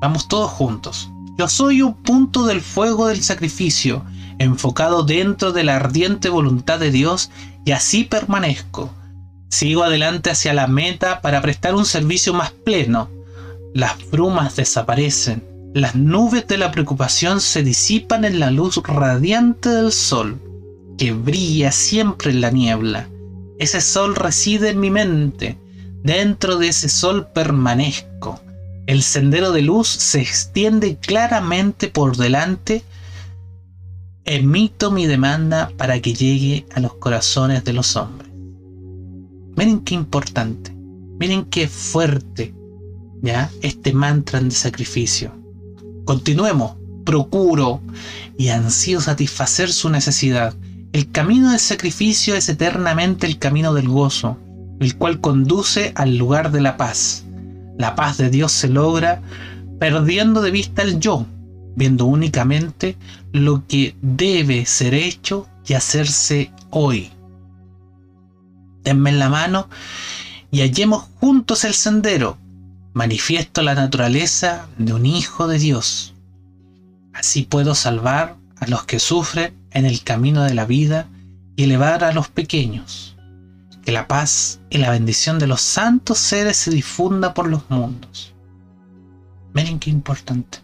Vamos 0.00 0.26
todos 0.26 0.50
juntos. 0.50 1.08
Yo 1.38 1.48
soy 1.48 1.80
un 1.80 1.94
punto 1.94 2.44
del 2.44 2.60
fuego 2.60 3.06
del 3.06 3.22
sacrificio, 3.22 4.04
enfocado 4.38 5.02
dentro 5.02 5.52
de 5.52 5.64
la 5.64 5.76
ardiente 5.76 6.28
voluntad 6.28 6.78
de 6.78 6.90
Dios 6.90 7.30
y 7.64 7.72
así 7.72 8.04
permanezco. 8.04 8.90
Sigo 9.48 9.84
adelante 9.84 10.30
hacia 10.30 10.54
la 10.54 10.66
meta 10.66 11.20
para 11.20 11.42
prestar 11.42 11.74
un 11.74 11.84
servicio 11.84 12.32
más 12.34 12.50
pleno. 12.50 13.10
Las 13.74 14.10
brumas 14.10 14.56
desaparecen, 14.56 15.44
las 15.74 15.94
nubes 15.94 16.46
de 16.46 16.58
la 16.58 16.70
preocupación 16.70 17.40
se 17.40 17.62
disipan 17.62 18.24
en 18.24 18.40
la 18.40 18.50
luz 18.50 18.80
radiante 18.82 19.68
del 19.68 19.92
sol, 19.92 20.40
que 20.98 21.12
brilla 21.12 21.72
siempre 21.72 22.30
en 22.30 22.40
la 22.40 22.50
niebla. 22.50 23.08
Ese 23.58 23.80
sol 23.80 24.14
reside 24.14 24.70
en 24.70 24.80
mi 24.80 24.90
mente, 24.90 25.58
dentro 26.02 26.56
de 26.56 26.68
ese 26.68 26.88
sol 26.88 27.28
permanezco 27.32 28.40
el 28.86 29.02
sendero 29.02 29.52
de 29.52 29.62
luz 29.62 29.88
se 29.88 30.20
extiende 30.20 30.96
claramente 30.96 31.88
por 31.88 32.16
delante. 32.16 32.82
Emito 34.24 34.92
mi 34.92 35.06
demanda 35.06 35.72
para 35.76 35.98
que 36.00 36.14
llegue 36.14 36.64
a 36.72 36.78
los 36.78 36.94
corazones 36.94 37.64
de 37.64 37.72
los 37.72 37.96
hombres. 37.96 38.30
Miren 39.56 39.80
qué 39.80 39.96
importante, 39.96 40.72
miren 41.18 41.44
qué 41.46 41.66
fuerte, 41.66 42.54
¿ya? 43.20 43.50
Este 43.62 43.92
mantra 43.92 44.38
de 44.38 44.52
sacrificio. 44.52 45.32
Continuemos, 46.04 46.76
procuro 47.04 47.80
y 48.38 48.50
ansío 48.50 49.00
satisfacer 49.00 49.72
su 49.72 49.90
necesidad. 49.90 50.54
El 50.92 51.10
camino 51.10 51.50
del 51.50 51.58
sacrificio 51.58 52.36
es 52.36 52.48
eternamente 52.48 53.26
el 53.26 53.40
camino 53.40 53.74
del 53.74 53.88
gozo, 53.88 54.38
el 54.78 54.96
cual 54.96 55.20
conduce 55.20 55.90
al 55.96 56.16
lugar 56.16 56.52
de 56.52 56.60
la 56.60 56.76
paz. 56.76 57.24
La 57.76 57.96
paz 57.96 58.18
de 58.18 58.30
Dios 58.30 58.52
se 58.52 58.68
logra 58.68 59.20
perdiendo 59.80 60.42
de 60.42 60.52
vista 60.52 60.82
el 60.82 61.00
yo, 61.00 61.26
viendo 61.76 62.04
únicamente 62.04 62.96
lo 63.32 63.66
que 63.66 63.96
debe 64.02 64.66
ser 64.66 64.94
hecho 64.94 65.48
y 65.66 65.74
hacerse 65.74 66.52
hoy. 66.70 67.10
Denme 68.82 69.10
en 69.10 69.18
la 69.18 69.28
mano 69.28 69.68
y 70.50 70.60
hallemos 70.60 71.04
juntos 71.20 71.64
el 71.64 71.74
sendero. 71.74 72.38
Manifiesto 72.94 73.62
la 73.62 73.74
naturaleza 73.74 74.66
de 74.76 74.92
un 74.92 75.06
hijo 75.06 75.46
de 75.46 75.58
Dios. 75.58 76.14
Así 77.14 77.42
puedo 77.42 77.74
salvar 77.74 78.36
a 78.56 78.66
los 78.66 78.84
que 78.84 78.98
sufren 78.98 79.54
en 79.70 79.86
el 79.86 80.02
camino 80.02 80.42
de 80.42 80.54
la 80.54 80.66
vida 80.66 81.08
y 81.56 81.64
elevar 81.64 82.04
a 82.04 82.12
los 82.12 82.28
pequeños 82.28 83.12
que 83.82 83.92
la 83.92 84.06
paz 84.06 84.60
y 84.70 84.78
la 84.78 84.90
bendición 84.90 85.38
de 85.38 85.46
los 85.46 85.60
santos 85.60 86.18
seres 86.18 86.56
se 86.56 86.70
difunda 86.70 87.34
por 87.34 87.48
los 87.48 87.68
mundos. 87.68 88.31
Miren 89.54 89.78
qué 89.78 89.90
importante. 89.90 90.58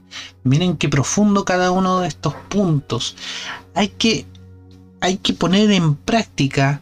Miren 0.45 0.77
qué 0.77 0.89
profundo 0.89 1.45
cada 1.45 1.71
uno 1.71 2.01
de 2.01 2.09
estos 2.09 2.35
puntos. 2.49 3.17
Hay 3.75 3.89
que, 3.89 4.27
hay 5.01 5.19
que 5.19 5.35
poner 5.35 5.71
en 5.71 5.95
práctica 5.95 6.81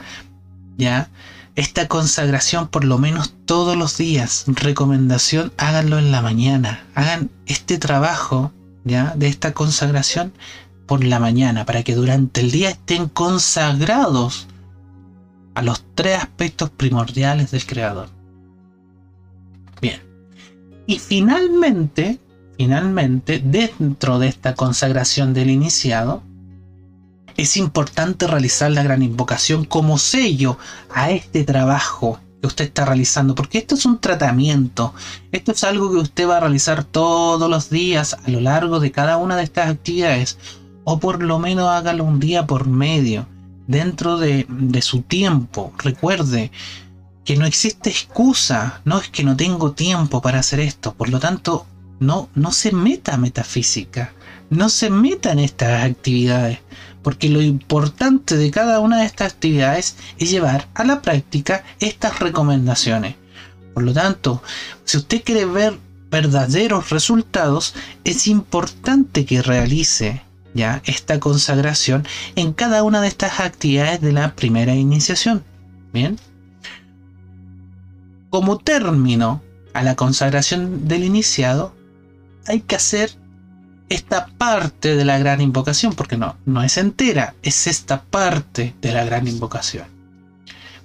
ya 0.76 1.08
esta 1.56 1.88
consagración 1.88 2.68
por 2.68 2.84
lo 2.84 2.98
menos 2.98 3.34
todos 3.46 3.76
los 3.76 3.96
días. 3.96 4.44
Recomendación, 4.46 5.52
háganlo 5.56 5.98
en 5.98 6.12
la 6.12 6.22
mañana. 6.22 6.86
Hagan 6.94 7.30
este 7.46 7.78
trabajo 7.78 8.52
ya 8.84 9.14
de 9.16 9.28
esta 9.28 9.52
consagración 9.52 10.32
por 10.86 11.02
la 11.02 11.18
mañana 11.18 11.66
para 11.66 11.82
que 11.82 11.94
durante 11.94 12.40
el 12.40 12.52
día 12.52 12.70
estén 12.70 13.08
consagrados 13.08 14.46
a 15.54 15.62
los 15.62 15.82
tres 15.94 16.18
aspectos 16.18 16.70
primordiales 16.70 17.50
del 17.50 17.66
creador. 17.66 18.15
Y 20.86 20.98
finalmente, 20.98 22.18
finalmente, 22.56 23.42
dentro 23.44 24.18
de 24.18 24.28
esta 24.28 24.54
consagración 24.54 25.34
del 25.34 25.50
iniciado, 25.50 26.22
es 27.36 27.56
importante 27.56 28.26
realizar 28.26 28.70
la 28.70 28.82
gran 28.82 29.02
invocación 29.02 29.64
como 29.64 29.98
sello 29.98 30.58
a 30.94 31.10
este 31.10 31.44
trabajo 31.44 32.18
que 32.40 32.46
usted 32.46 32.66
está 32.66 32.84
realizando, 32.84 33.34
porque 33.34 33.58
esto 33.58 33.74
es 33.74 33.84
un 33.84 33.98
tratamiento, 33.98 34.94
esto 35.32 35.52
es 35.52 35.64
algo 35.64 35.90
que 35.90 35.98
usted 35.98 36.28
va 36.28 36.38
a 36.38 36.40
realizar 36.40 36.84
todos 36.84 37.50
los 37.50 37.68
días 37.68 38.16
a 38.24 38.30
lo 38.30 38.40
largo 38.40 38.80
de 38.80 38.92
cada 38.92 39.16
una 39.16 39.36
de 39.36 39.42
estas 39.44 39.68
actividades, 39.68 40.38
o 40.84 40.98
por 40.98 41.22
lo 41.22 41.38
menos 41.38 41.68
hágalo 41.68 42.04
un 42.04 42.20
día 42.20 42.46
por 42.46 42.66
medio 42.66 43.26
dentro 43.66 44.18
de, 44.18 44.46
su 44.80 45.02
tiempo. 45.02 45.72
Recuerde 45.78 46.50
que 47.26 47.36
no 47.36 47.44
existe 47.44 47.90
excusa, 47.90 48.80
no 48.84 49.00
es 49.00 49.08
que 49.08 49.24
no 49.24 49.36
tengo 49.36 49.72
tiempo 49.72 50.22
para 50.22 50.38
hacer 50.38 50.60
esto, 50.60 50.94
por 50.94 51.10
lo 51.10 51.18
tanto, 51.18 51.66
no, 51.98 52.28
no 52.36 52.52
se 52.52 52.70
meta 52.70 53.14
a 53.14 53.18
metafísica, 53.18 54.12
no 54.48 54.68
se 54.68 54.90
meta 54.90 55.32
en 55.32 55.40
estas 55.40 55.84
actividades, 55.84 56.60
porque 57.02 57.28
lo 57.28 57.42
importante 57.42 58.36
de 58.36 58.50
cada 58.52 58.78
una 58.78 59.00
de 59.00 59.06
estas 59.06 59.32
actividades 59.32 59.96
es 60.18 60.30
llevar 60.30 60.68
a 60.74 60.84
la 60.84 61.02
práctica 61.02 61.64
estas 61.80 62.20
recomendaciones. 62.20 63.16
Por 63.74 63.82
lo 63.82 63.92
tanto, 63.92 64.40
si 64.84 64.96
usted 64.96 65.24
quiere 65.24 65.46
ver 65.46 65.78
verdaderos 66.08 66.90
resultados, 66.90 67.74
es 68.04 68.28
importante 68.28 69.26
que 69.26 69.42
realice 69.42 70.22
ya 70.54 70.80
esta 70.84 71.18
consagración 71.18 72.06
en 72.36 72.52
cada 72.52 72.84
una 72.84 73.00
de 73.00 73.08
estas 73.08 73.40
actividades 73.40 74.00
de 74.00 74.12
la 74.12 74.36
primera 74.36 74.76
iniciación. 74.76 75.42
Bien. 75.92 76.16
Como 78.36 78.58
término 78.58 79.40
a 79.72 79.82
la 79.82 79.96
consagración 79.96 80.86
del 80.88 81.04
iniciado, 81.04 81.74
hay 82.46 82.60
que 82.60 82.76
hacer 82.76 83.12
esta 83.88 84.26
parte 84.26 84.94
de 84.94 85.06
la 85.06 85.16
gran 85.18 85.40
invocación, 85.40 85.94
porque 85.94 86.18
no, 86.18 86.36
no 86.44 86.62
es 86.62 86.76
entera, 86.76 87.34
es 87.42 87.66
esta 87.66 88.02
parte 88.02 88.74
de 88.82 88.92
la 88.92 89.06
gran 89.06 89.26
invocación. 89.26 89.86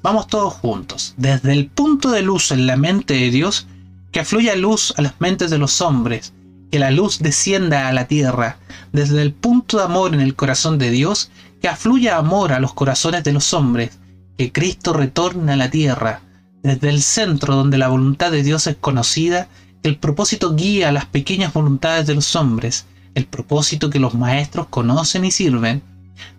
Vamos 0.02 0.28
todos 0.28 0.54
juntos, 0.54 1.14
desde 1.18 1.52
el 1.52 1.68
punto 1.68 2.12
de 2.12 2.22
luz 2.22 2.52
en 2.52 2.68
la 2.68 2.78
mente 2.78 3.16
de 3.16 3.32
Dios, 3.32 3.68
que 4.14 4.22
afluya 4.22 4.56
luz 4.56 4.94
a 4.96 5.02
las 5.02 5.20
mentes 5.20 5.52
de 5.52 5.58
los 5.58 5.82
hombres, 5.82 6.32
que 6.72 6.80
la 6.80 6.90
luz 6.90 7.20
descienda 7.20 7.90
a 7.90 7.92
la 7.92 8.08
tierra, 8.08 8.60
desde 8.94 9.22
el 9.22 9.34
punto 9.34 9.80
de 9.80 9.84
amor 9.84 10.14
en 10.14 10.22
el 10.22 10.38
corazón 10.38 10.78
de 10.78 10.90
Dios, 10.90 11.32
que 11.62 11.68
afluya 11.68 12.16
amor 12.16 12.54
a 12.54 12.62
los 12.62 12.74
corazones 12.74 13.26
de 13.26 13.34
los 13.34 13.54
hombres, 13.54 14.00
que 14.38 14.54
Cristo 14.54 14.94
retorne 14.94 15.52
a 15.52 15.58
la 15.58 15.70
tierra, 15.70 16.22
desde 16.64 16.90
el 16.90 17.02
centro 17.02 17.56
donde 17.56 17.78
la 17.78 17.88
voluntad 17.88 18.32
de 18.32 18.44
Dios 18.44 18.68
es 18.68 18.76
conocida, 18.76 19.48
el 19.84 19.98
propósito 19.98 20.56
guía 20.56 20.90
a 20.90 20.92
las 20.92 21.06
pequeñas 21.06 21.54
voluntades 21.54 22.06
de 22.08 22.16
los 22.16 22.36
hombres, 22.36 22.86
el 23.16 23.26
propósito 23.26 23.90
que 23.90 24.00
los 24.00 24.14
maestros 24.14 24.68
conocen 24.68 25.26
y 25.26 25.32
sirven, 25.32 25.82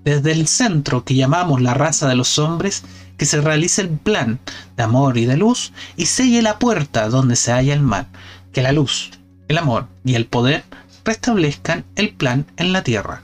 desde 0.05 0.33
el 0.33 0.47
centro 0.47 1.05
que 1.05 1.15
llamamos 1.15 1.61
la 1.61 1.75
raza 1.75 2.09
de 2.09 2.15
los 2.15 2.39
hombres, 2.39 2.85
que 3.17 3.27
se 3.27 3.41
realice 3.41 3.83
el 3.83 3.91
plan 3.91 4.39
de 4.77 4.83
amor 4.83 5.19
y 5.19 5.27
de 5.27 5.37
luz 5.37 5.73
y 5.97 6.07
selle 6.07 6.43
la 6.43 6.59
puerta 6.59 7.09
donde 7.09 7.37
se 7.37 7.53
halla 7.53 7.75
el 7.75 7.83
mal, 7.83 8.07
que 8.53 8.63
la 8.63 8.73
luz, 8.73 9.11
el 9.49 9.59
amor 9.59 9.89
y 10.05 10.15
el 10.15 10.27
poder 10.27 10.65
restablezcan 11.05 11.85
el 11.97 12.15
plan 12.15 12.47
en 12.57 12.73
la 12.73 12.83
tierra. 12.83 13.23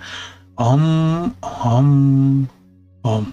Om, 0.57 1.34
om, 1.40 2.46
om. 3.03 3.32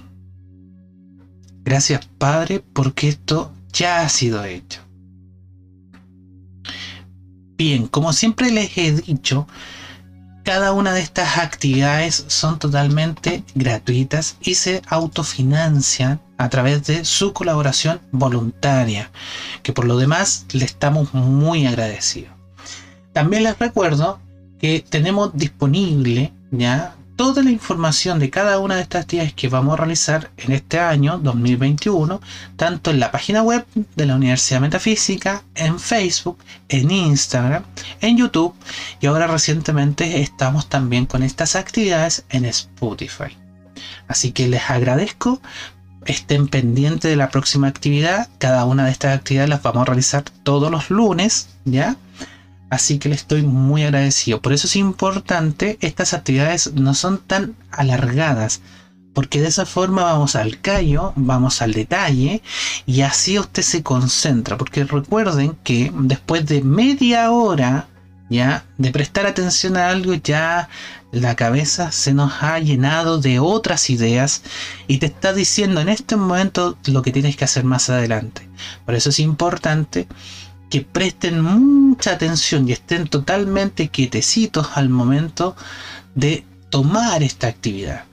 Gracias 1.63 2.07
Padre 2.19 2.63
porque 2.73 3.09
esto 3.09 3.51
ya 3.75 4.01
ha 4.01 4.09
sido 4.09 4.43
hecho. 4.43 4.81
Bien, 7.57 7.87
como 7.87 8.11
siempre 8.13 8.51
les 8.51 8.77
he 8.77 8.91
dicho, 8.93 9.47
cada 10.43 10.73
una 10.73 10.93
de 10.93 11.01
estas 11.01 11.37
actividades 11.37 12.25
son 12.27 12.59
totalmente 12.59 13.43
gratuitas 13.53 14.37
y 14.41 14.55
se 14.55 14.81
autofinancian 14.87 16.21
a 16.37 16.49
través 16.49 16.85
de 16.85 17.05
su 17.05 17.33
colaboración 17.33 18.01
voluntaria, 18.11 19.09
que 19.63 19.73
por 19.73 19.85
lo 19.85 19.97
demás 19.97 20.45
le 20.51 20.65
estamos 20.65 21.13
muy 21.13 21.65
agradecidos. 21.65 22.33
También 23.13 23.43
les 23.43 23.57
recuerdo 23.57 24.19
que 24.59 24.85
tenemos 24.87 25.31
disponible 25.33 26.33
ya 26.51 26.95
toda 27.15 27.43
la 27.43 27.51
información 27.51 28.19
de 28.19 28.29
cada 28.29 28.59
una 28.59 28.75
de 28.75 28.81
estas 28.81 29.03
actividades 29.03 29.33
que 29.33 29.47
vamos 29.47 29.73
a 29.73 29.77
realizar 29.77 30.31
en 30.37 30.51
este 30.51 30.79
año 30.79 31.17
2021, 31.17 32.19
tanto 32.57 32.91
en 32.91 32.99
la 32.99 33.11
página 33.11 33.41
web 33.41 33.65
de 33.95 34.05
la 34.05 34.15
Universidad 34.15 34.61
Metafísica, 34.61 35.43
en 35.55 35.79
Facebook, 35.79 36.37
en 36.69 36.91
Instagram, 36.91 37.63
en 38.01 38.17
YouTube 38.17 38.53
y 38.99 39.05
ahora 39.05 39.27
recientemente 39.27 40.21
estamos 40.21 40.67
también 40.67 41.05
con 41.05 41.23
estas 41.23 41.55
actividades 41.55 42.25
en 42.29 42.45
Spotify. 42.45 43.37
Así 44.07 44.31
que 44.31 44.47
les 44.47 44.69
agradezco, 44.69 45.41
estén 46.05 46.47
pendientes 46.47 47.09
de 47.09 47.15
la 47.15 47.29
próxima 47.29 47.67
actividad, 47.67 48.29
cada 48.37 48.65
una 48.65 48.85
de 48.85 48.91
estas 48.91 49.17
actividades 49.17 49.49
las 49.49 49.63
vamos 49.63 49.83
a 49.83 49.85
realizar 49.85 50.23
todos 50.43 50.69
los 50.69 50.89
lunes, 50.89 51.49
¿ya? 51.65 51.95
Así 52.69 52.97
que 52.97 53.09
le 53.09 53.15
estoy 53.15 53.43
muy 53.43 53.83
agradecido. 53.83 54.41
Por 54.41 54.53
eso 54.53 54.67
es 54.67 54.75
importante, 54.75 55.77
estas 55.81 56.13
actividades 56.13 56.73
no 56.73 56.93
son 56.93 57.19
tan 57.19 57.55
alargadas, 57.71 58.61
porque 59.13 59.41
de 59.41 59.47
esa 59.47 59.65
forma 59.65 60.03
vamos 60.03 60.35
al 60.35 60.59
callo, 60.59 61.13
vamos 61.15 61.61
al 61.61 61.73
detalle 61.73 62.41
y 62.85 63.01
así 63.01 63.39
usted 63.39 63.63
se 63.63 63.81
concentra, 63.81 64.57
porque 64.57 64.83
recuerden 64.83 65.57
que 65.63 65.91
después 65.95 66.45
de 66.45 66.61
media 66.61 67.31
hora 67.31 67.87
ya 68.29 68.65
de 68.77 68.91
prestar 68.91 69.25
atención 69.25 69.77
a 69.77 69.89
algo 69.89 70.13
ya 70.15 70.67
la 71.11 71.35
cabeza 71.35 71.91
se 71.91 72.13
nos 72.13 72.43
ha 72.43 72.59
llenado 72.59 73.19
de 73.19 73.39
otras 73.39 73.89
ideas 73.89 74.41
y 74.87 74.97
te 74.97 75.05
está 75.05 75.31
diciendo 75.31 75.79
en 75.79 75.89
este 75.89 76.17
momento 76.17 76.77
lo 76.87 77.01
que 77.01 77.11
tienes 77.11 77.37
que 77.37 77.45
hacer 77.45 77.63
más 77.63 77.89
adelante. 77.89 78.49
Por 78.85 78.95
eso 78.95 79.09
es 79.09 79.19
importante 79.19 80.07
que 80.69 80.81
presten 80.81 81.41
mucha 81.41 82.11
atención 82.13 82.67
y 82.67 82.73
estén 82.73 83.07
totalmente 83.07 83.89
quietecitos 83.89 84.69
al 84.75 84.89
momento 84.89 85.55
de 86.15 86.45
tomar 86.69 87.23
esta 87.23 87.47
actividad 87.47 88.05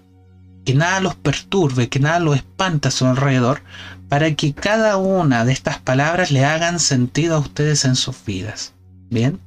que 0.64 0.74
nada 0.74 1.00
los 1.00 1.14
perturbe, 1.14 1.88
que 1.88 2.00
nada 2.00 2.20
los 2.20 2.36
espanta 2.36 2.88
a 2.88 2.92
su 2.92 3.06
alrededor, 3.06 3.62
para 4.08 4.34
que 4.34 4.52
cada 4.52 4.96
una 4.96 5.44
de 5.44 5.52
estas 5.52 5.78
palabras 5.78 6.30
le 6.30 6.44
hagan 6.44 6.78
sentido 6.78 7.36
a 7.36 7.40
ustedes 7.40 7.84
en 7.84 7.96
sus 7.96 8.24
vidas. 8.24 8.72
Bien, 9.10 9.40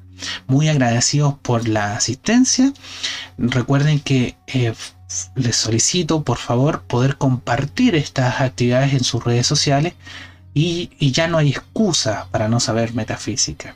muy 0.48 0.70
agradecidos 0.70 1.36
por 1.42 1.68
la 1.68 1.96
asistencia. 1.96 2.74
Recuerden 3.38 4.00
que 4.00 4.36
eh, 4.48 4.74
les 5.36 5.56
solicito 5.56 6.24
por 6.24 6.38
favor 6.38 6.82
poder 6.84 7.18
compartir 7.18 7.96
estas 7.96 8.42
actividades 8.42 8.94
en 8.94 9.04
sus 9.04 9.24
redes 9.24 9.48
sociales 9.48 9.94
y, 10.56 11.12
ya 11.12 11.28
no 11.28 11.38
hay 11.38 11.50
excusa 11.50 12.28
para 12.32 12.48
no 12.48 12.60
saber 12.60 12.94
metafísica. 12.96 13.76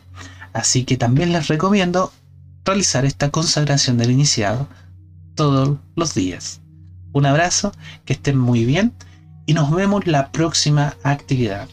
Así 0.54 0.86
que 0.86 0.98
también 0.98 1.34
les 1.34 1.50
recomiendo 1.50 2.12
realizar 2.64 3.06
esta 3.06 3.30
consagración 3.30 3.98
del 3.98 4.12
iniciado 4.12 4.68
todos 5.36 5.78
los 5.96 6.16
días. 6.16 6.62
Un 7.12 7.26
abrazo, 7.26 7.74
que 8.06 8.14
estén 8.14 8.38
muy 8.38 8.66
bien 8.66 8.94
y 9.46 9.54
nos 9.54 9.70
vemos 9.72 10.08
la 10.08 10.32
próxima 10.32 10.96
actividad. 11.04 11.68